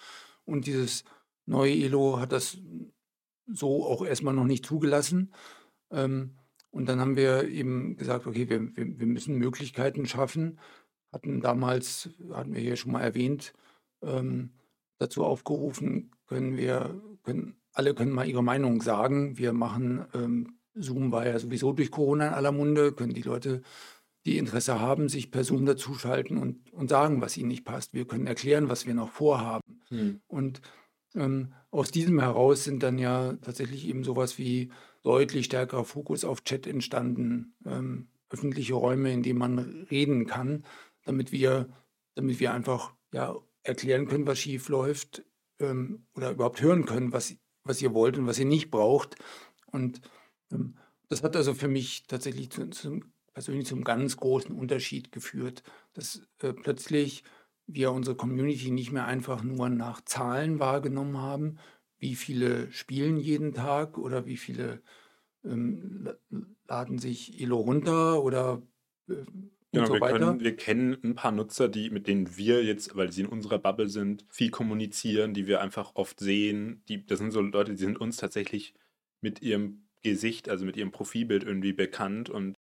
Und 0.45 0.67
dieses 0.67 1.03
neue 1.45 1.73
Elo 1.73 2.19
hat 2.19 2.31
das 2.31 2.57
so 3.45 3.85
auch 3.85 4.05
erstmal 4.05 4.33
noch 4.33 4.45
nicht 4.45 4.65
zugelassen. 4.65 5.33
Ähm, 5.91 6.37
und 6.71 6.87
dann 6.87 6.99
haben 6.99 7.15
wir 7.15 7.47
eben 7.47 7.97
gesagt, 7.97 8.27
okay, 8.27 8.49
wir, 8.49 8.75
wir, 8.75 8.99
wir 8.99 9.07
müssen 9.07 9.37
Möglichkeiten 9.37 10.05
schaffen. 10.05 10.59
Hatten 11.11 11.41
damals, 11.41 12.09
hatten 12.31 12.53
wir 12.53 12.61
hier 12.61 12.75
schon 12.75 12.91
mal 12.91 13.01
erwähnt, 13.01 13.53
ähm, 14.01 14.51
dazu 14.97 15.23
aufgerufen, 15.23 16.11
können 16.27 16.57
wir, 16.57 17.01
können, 17.23 17.55
alle 17.73 17.93
können 17.93 18.11
mal 18.11 18.27
ihre 18.27 18.43
Meinung 18.43 18.81
sagen. 18.81 19.37
Wir 19.37 19.53
machen, 19.53 20.05
ähm, 20.13 20.59
Zoom 20.75 21.11
war 21.11 21.25
ja 21.25 21.39
sowieso 21.39 21.73
durch 21.73 21.91
Corona 21.91 22.27
in 22.27 22.33
aller 22.33 22.51
Munde, 22.51 22.91
können 22.91 23.13
die 23.13 23.21
Leute, 23.21 23.61
die 24.27 24.37
Interesse 24.37 24.79
haben, 24.81 25.07
sich 25.07 25.31
per 25.31 25.45
Zoom 25.45 25.65
dazuschalten 25.65 26.37
und, 26.37 26.71
und 26.73 26.89
sagen, 26.89 27.21
was 27.21 27.37
ihnen 27.37 27.47
nicht 27.47 27.63
passt. 27.63 27.93
Wir 27.93 28.05
können 28.05 28.27
erklären, 28.27 28.69
was 28.69 28.85
wir 28.85 28.93
noch 28.93 29.09
vorhaben. 29.09 29.79
Und 30.27 30.61
ähm, 31.15 31.53
aus 31.71 31.91
diesem 31.91 32.19
heraus 32.19 32.65
sind 32.65 32.83
dann 32.83 32.99
ja 32.99 33.33
tatsächlich 33.41 33.87
eben 33.87 34.03
sowas 34.03 34.37
wie 34.37 34.69
deutlich 35.03 35.45
stärkerer 35.45 35.85
Fokus 35.85 36.25
auf 36.25 36.43
Chat 36.43 36.67
entstanden, 36.67 37.55
ähm, 37.65 38.09
öffentliche 38.29 38.73
Räume, 38.73 39.13
in 39.13 39.23
denen 39.23 39.39
man 39.39 39.87
reden 39.89 40.25
kann, 40.25 40.65
damit 41.05 41.31
wir, 41.31 41.69
damit 42.15 42.41
wir 42.41 42.53
einfach 42.53 42.93
ja, 43.13 43.37
erklären 43.63 44.07
können, 44.07 44.27
was 44.27 44.39
schief 44.39 44.67
läuft 44.67 45.23
ähm, 45.59 46.05
oder 46.15 46.31
überhaupt 46.31 46.61
hören 46.61 46.85
können, 46.85 47.13
was, 47.13 47.37
was 47.63 47.81
ihr 47.81 47.93
wollt 47.93 48.17
und 48.17 48.27
was 48.27 48.39
ihr 48.39 48.45
nicht 48.45 48.71
braucht. 48.71 49.15
Und 49.71 50.01
ähm, 50.51 50.75
das 51.07 51.23
hat 51.23 51.37
also 51.37 51.53
für 51.53 51.69
mich 51.69 52.07
tatsächlich 52.07 52.49
zu, 52.49 52.69
zum, 52.71 53.13
persönlich 53.37 53.67
zum 53.67 53.83
ganz 53.83 54.17
großen 54.17 54.55
Unterschied 54.55 55.11
geführt, 55.11 55.63
dass 55.93 56.27
äh, 56.41 56.53
plötzlich 56.53 57.23
wir 57.67 57.91
unsere 57.91 58.15
Community 58.17 58.71
nicht 58.71 58.91
mehr 58.91 59.05
einfach 59.05 59.43
nur 59.43 59.69
nach 59.69 60.01
Zahlen 60.05 60.59
wahrgenommen 60.59 61.17
haben, 61.17 61.59
wie 61.99 62.15
viele 62.15 62.71
spielen 62.71 63.17
jeden 63.19 63.53
Tag 63.53 63.97
oder 63.99 64.25
wie 64.25 64.37
viele 64.37 64.81
ähm, 65.43 66.01
la- 66.03 66.17
laden 66.67 66.99
sich 66.99 67.41
Elo 67.41 67.57
runter 67.59 68.23
oder 68.23 68.63
äh, 69.09 69.25
und 69.71 69.85
Genau, 69.85 69.87
so 69.87 69.93
wir, 69.93 70.01
weiter. 70.01 70.01
können, 70.05 70.39
wir 70.39 70.55
kennen 70.55 70.97
ein 71.03 71.15
paar 71.15 71.31
Nutzer, 71.31 71.67
die, 71.67 71.89
mit 71.89 72.07
denen 72.07 72.37
wir 72.37 72.63
jetzt, 72.63 72.95
weil 72.95 73.11
sie 73.11 73.21
in 73.21 73.27
unserer 73.27 73.59
Bubble 73.59 73.89
sind, 73.89 74.25
viel 74.29 74.49
kommunizieren, 74.49 75.33
die 75.33 75.45
wir 75.45 75.61
einfach 75.61 75.91
oft 75.95 76.19
sehen. 76.19 76.83
Die, 76.87 77.05
das 77.05 77.19
sind 77.19 77.31
so 77.31 77.41
Leute, 77.41 77.71
die 77.73 77.77
sind 77.77 77.99
uns 77.99 78.17
tatsächlich 78.17 78.73
mit 79.21 79.41
ihrem 79.41 79.89
Gesicht, 80.03 80.47
also 80.49 80.65
mit 80.65 80.77
ihrem 80.77 80.91
Profilbild 80.91 81.43
irgendwie 81.43 81.73
bekannt. 81.73 82.29
Und 82.29 82.55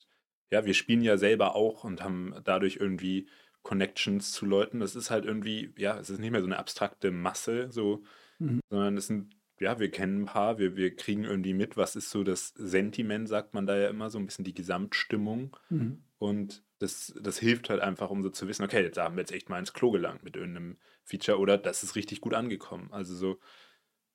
ja, 0.50 0.64
wir 0.64 0.74
spielen 0.74 1.02
ja 1.02 1.16
selber 1.18 1.54
auch 1.56 1.84
und 1.84 2.02
haben 2.02 2.34
dadurch 2.44 2.76
irgendwie 2.76 3.28
Connections 3.62 4.32
zu 4.32 4.46
Leuten. 4.46 4.80
Das 4.80 4.94
ist 4.96 5.10
halt 5.10 5.24
irgendwie, 5.24 5.72
ja, 5.78 5.98
es 5.98 6.10
ist 6.10 6.18
nicht 6.20 6.30
mehr 6.30 6.40
so 6.40 6.46
eine 6.46 6.58
abstrakte 6.58 7.10
Masse, 7.10 7.68
so, 7.70 8.02
Mhm. 8.38 8.60
sondern 8.70 8.96
es 8.96 9.06
sind, 9.06 9.36
ja, 9.60 9.78
wir 9.78 9.90
kennen 9.90 10.22
ein 10.22 10.26
paar, 10.26 10.58
wir, 10.58 10.76
wir 10.76 10.94
kriegen 10.96 11.24
irgendwie 11.24 11.54
mit, 11.54 11.76
was 11.76 11.96
ist 11.96 12.10
so 12.10 12.24
das 12.24 12.48
Sentiment, 12.56 13.28
sagt 13.28 13.54
man 13.54 13.66
da 13.66 13.76
ja 13.76 13.88
immer, 13.88 14.10
so 14.10 14.18
ein 14.18 14.26
bisschen 14.26 14.44
die 14.44 14.54
Gesamtstimmung. 14.54 15.56
Mhm. 15.70 16.02
Und 16.18 16.64
das, 16.78 17.14
das 17.22 17.38
hilft 17.38 17.70
halt 17.70 17.80
einfach, 17.80 18.10
um 18.10 18.22
so 18.22 18.30
zu 18.30 18.48
wissen, 18.48 18.64
okay, 18.64 18.82
jetzt 18.82 18.98
haben 18.98 19.16
wir 19.16 19.22
jetzt 19.22 19.32
echt 19.32 19.48
mal 19.48 19.58
ins 19.58 19.72
Klo 19.72 19.90
gelangt 19.92 20.24
mit 20.24 20.36
irgendeinem 20.36 20.78
Feature 21.04 21.38
oder 21.38 21.56
das 21.58 21.82
ist 21.84 21.96
richtig 21.96 22.20
gut 22.20 22.34
angekommen. 22.34 22.88
Also 22.92 23.14
so, 23.14 23.38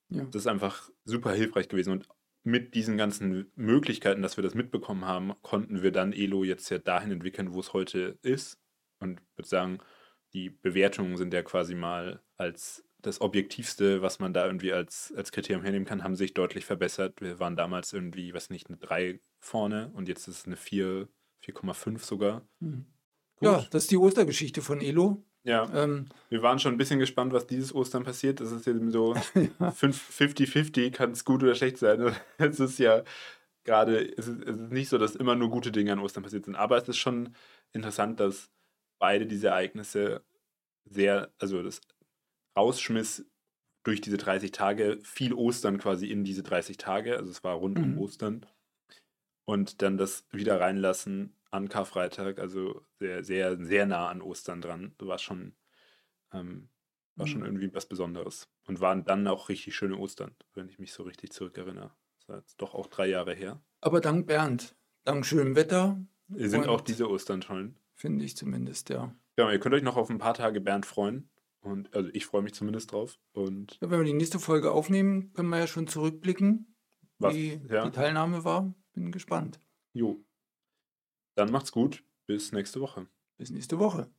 Ja. 0.09 0.23
Das 0.25 0.41
ist 0.43 0.47
einfach 0.47 0.89
super 1.05 1.31
hilfreich 1.33 1.69
gewesen. 1.69 1.91
Und 1.93 2.07
mit 2.43 2.73
diesen 2.75 2.97
ganzen 2.97 3.51
Möglichkeiten, 3.55 4.21
dass 4.21 4.37
wir 4.37 4.43
das 4.43 4.55
mitbekommen 4.55 5.05
haben, 5.05 5.33
konnten 5.41 5.81
wir 5.81 5.91
dann 5.91 6.13
Elo 6.13 6.43
jetzt 6.43 6.69
ja 6.69 6.77
dahin 6.79 7.11
entwickeln, 7.11 7.53
wo 7.53 7.59
es 7.59 7.73
heute 7.73 8.17
ist. 8.21 8.57
Und 8.99 9.19
ich 9.19 9.37
würde 9.37 9.49
sagen, 9.49 9.79
die 10.33 10.49
Bewertungen 10.49 11.17
sind 11.17 11.33
ja 11.33 11.41
quasi 11.41 11.75
mal 11.75 12.21
als 12.37 12.85
das 13.01 13.21
Objektivste, 13.21 14.01
was 14.01 14.19
man 14.19 14.33
da 14.33 14.45
irgendwie 14.45 14.73
als, 14.73 15.13
als 15.15 15.31
Kriterium 15.31 15.63
hernehmen 15.63 15.87
kann, 15.87 16.03
haben 16.03 16.15
sich 16.15 16.33
deutlich 16.33 16.65
verbessert. 16.65 17.21
Wir 17.21 17.39
waren 17.39 17.55
damals 17.55 17.93
irgendwie, 17.93 18.33
was 18.33 18.49
nicht, 18.49 18.67
eine 18.67 18.77
3 18.77 19.21
vorne 19.39 19.91
und 19.93 20.09
jetzt 20.09 20.27
ist 20.27 20.39
es 20.39 20.45
eine 20.45 20.57
4, 20.57 21.07
4,5 21.43 21.99
sogar. 21.99 22.47
Mhm. 22.59 22.85
Ja, 23.41 23.65
das 23.71 23.83
ist 23.83 23.91
die 23.91 23.97
Ostergeschichte 23.97 24.61
von 24.61 24.81
Elo. 24.81 25.25
Ja, 25.43 25.69
Ähm, 25.73 26.07
wir 26.29 26.41
waren 26.41 26.59
schon 26.59 26.73
ein 26.73 26.77
bisschen 26.77 26.99
gespannt, 26.99 27.31
was 27.33 27.47
dieses 27.47 27.73
Ostern 27.73 28.03
passiert. 28.03 28.39
Das 28.41 28.51
ist 28.51 28.67
eben 28.67 28.91
so 28.91 29.15
fünf- 29.73 30.01
50-50, 30.11 30.91
kann 30.91 31.11
es 31.11 31.25
gut 31.25 31.41
oder 31.43 31.55
schlecht 31.55 31.77
sein. 31.77 32.13
Es 32.37 32.59
ist 32.59 32.77
ja 32.79 33.03
gerade, 33.63 33.99
es 34.17 34.27
ist, 34.27 34.41
es 34.43 34.57
ist 34.57 34.71
nicht 34.71 34.89
so, 34.89 34.97
dass 34.97 35.15
immer 35.15 35.35
nur 35.35 35.49
gute 35.49 35.71
Dinge 35.71 35.93
an 35.93 35.99
Ostern 35.99 36.23
passiert 36.23 36.45
sind. 36.45 36.55
Aber 36.55 36.77
es 36.77 36.87
ist 36.89 36.97
schon 36.97 37.35
interessant, 37.73 38.19
dass 38.19 38.51
beide 38.99 39.27
diese 39.27 39.49
Ereignisse 39.49 40.23
sehr, 40.85 41.33
also 41.39 41.63
das 41.63 41.81
Rausschmiss 42.57 43.25
durch 43.83 44.01
diese 44.01 44.17
30 44.17 44.51
Tage, 44.51 44.99
viel 45.03 45.33
Ostern 45.33 45.79
quasi 45.79 46.07
in 46.11 46.23
diese 46.25 46.43
30 46.43 46.77
Tage, 46.77 47.17
also 47.17 47.31
es 47.31 47.43
war 47.43 47.55
rund 47.55 47.79
um 47.79 47.93
Mhm. 47.93 47.99
Ostern. 47.99 48.45
Und 49.45 49.81
dann 49.81 49.97
das 49.97 50.25
wieder 50.31 50.59
reinlassen 50.61 51.33
an 51.51 51.67
Karfreitag, 51.69 52.39
also 52.39 52.85
sehr, 52.99 53.23
sehr, 53.23 53.57
sehr 53.63 53.85
nah 53.85 54.07
an 54.09 54.21
Ostern 54.21 54.61
dran. 54.61 54.93
War 54.99 55.17
schon, 55.17 55.55
ähm, 56.33 56.69
war 57.15 57.27
schon 57.27 57.39
Mhm. 57.41 57.45
irgendwie 57.47 57.73
was 57.73 57.87
Besonderes. 57.87 58.49
Und 58.67 58.81
waren 58.81 59.03
dann 59.05 59.27
auch 59.27 59.49
richtig 59.49 59.75
schöne 59.75 59.97
Ostern, 59.97 60.35
wenn 60.53 60.69
ich 60.69 60.77
mich 60.79 60.93
so 60.93 61.03
richtig 61.03 61.31
zurückerinnere. 61.31 61.91
Das 62.19 62.29
war 62.29 62.37
jetzt 62.37 62.57
doch 62.61 62.75
auch 62.75 62.87
drei 62.87 63.07
Jahre 63.07 63.33
her. 63.33 63.61
aber 63.81 64.01
dank 64.01 64.27
Bernd, 64.27 64.75
dank 65.05 65.25
schönem 65.25 65.55
Wetter, 65.55 65.99
Sind 66.27 66.67
auch 66.67 66.81
diese 66.81 67.09
Ostern 67.09 67.41
toll. 67.41 67.73
finde 67.95 68.23
ich 68.25 68.37
zumindest, 68.37 68.89
ja. 68.89 69.15
Ja, 69.37 69.51
ihr 69.51 69.59
könnt 69.59 69.73
euch 69.73 69.83
noch 69.83 69.97
auf 69.97 70.09
ein 70.09 70.17
paar 70.19 70.33
Tage 70.35 70.61
Bernd 70.61 70.85
freuen. 70.85 71.29
Und 71.61 71.93
also 71.95 72.09
ich 72.13 72.25
freue 72.25 72.41
mich 72.41 72.53
zumindest 72.53 72.91
drauf. 72.91 73.17
Und 73.33 73.77
ja. 73.81 73.89
Wenn 73.89 73.99
wir 73.99 74.05
die 74.05 74.13
nächste 74.13 74.39
Folge 74.39 74.71
aufnehmen, 74.71 75.33
können 75.33 75.49
wir 75.49 75.57
ja 75.59 75.67
schon 75.67 75.87
zurückblicken, 75.87 76.75
Was- 77.17 77.33
wie 77.33 77.59
ja. 77.69 77.83
die 77.85 77.91
Teilnahme 77.91 78.43
war. 78.45 78.73
Bin 78.93 79.11
gespannt. 79.11 79.59
jo. 79.93 80.23
Dann 81.39 81.51
macht's 81.51 81.71
gut. 81.71 82.03
Bis 82.25 82.51
nächste 82.51 82.81
Woche. 82.81 83.07
Bis 83.37 83.49
nächste 83.49 83.79
Woche. 83.79 84.11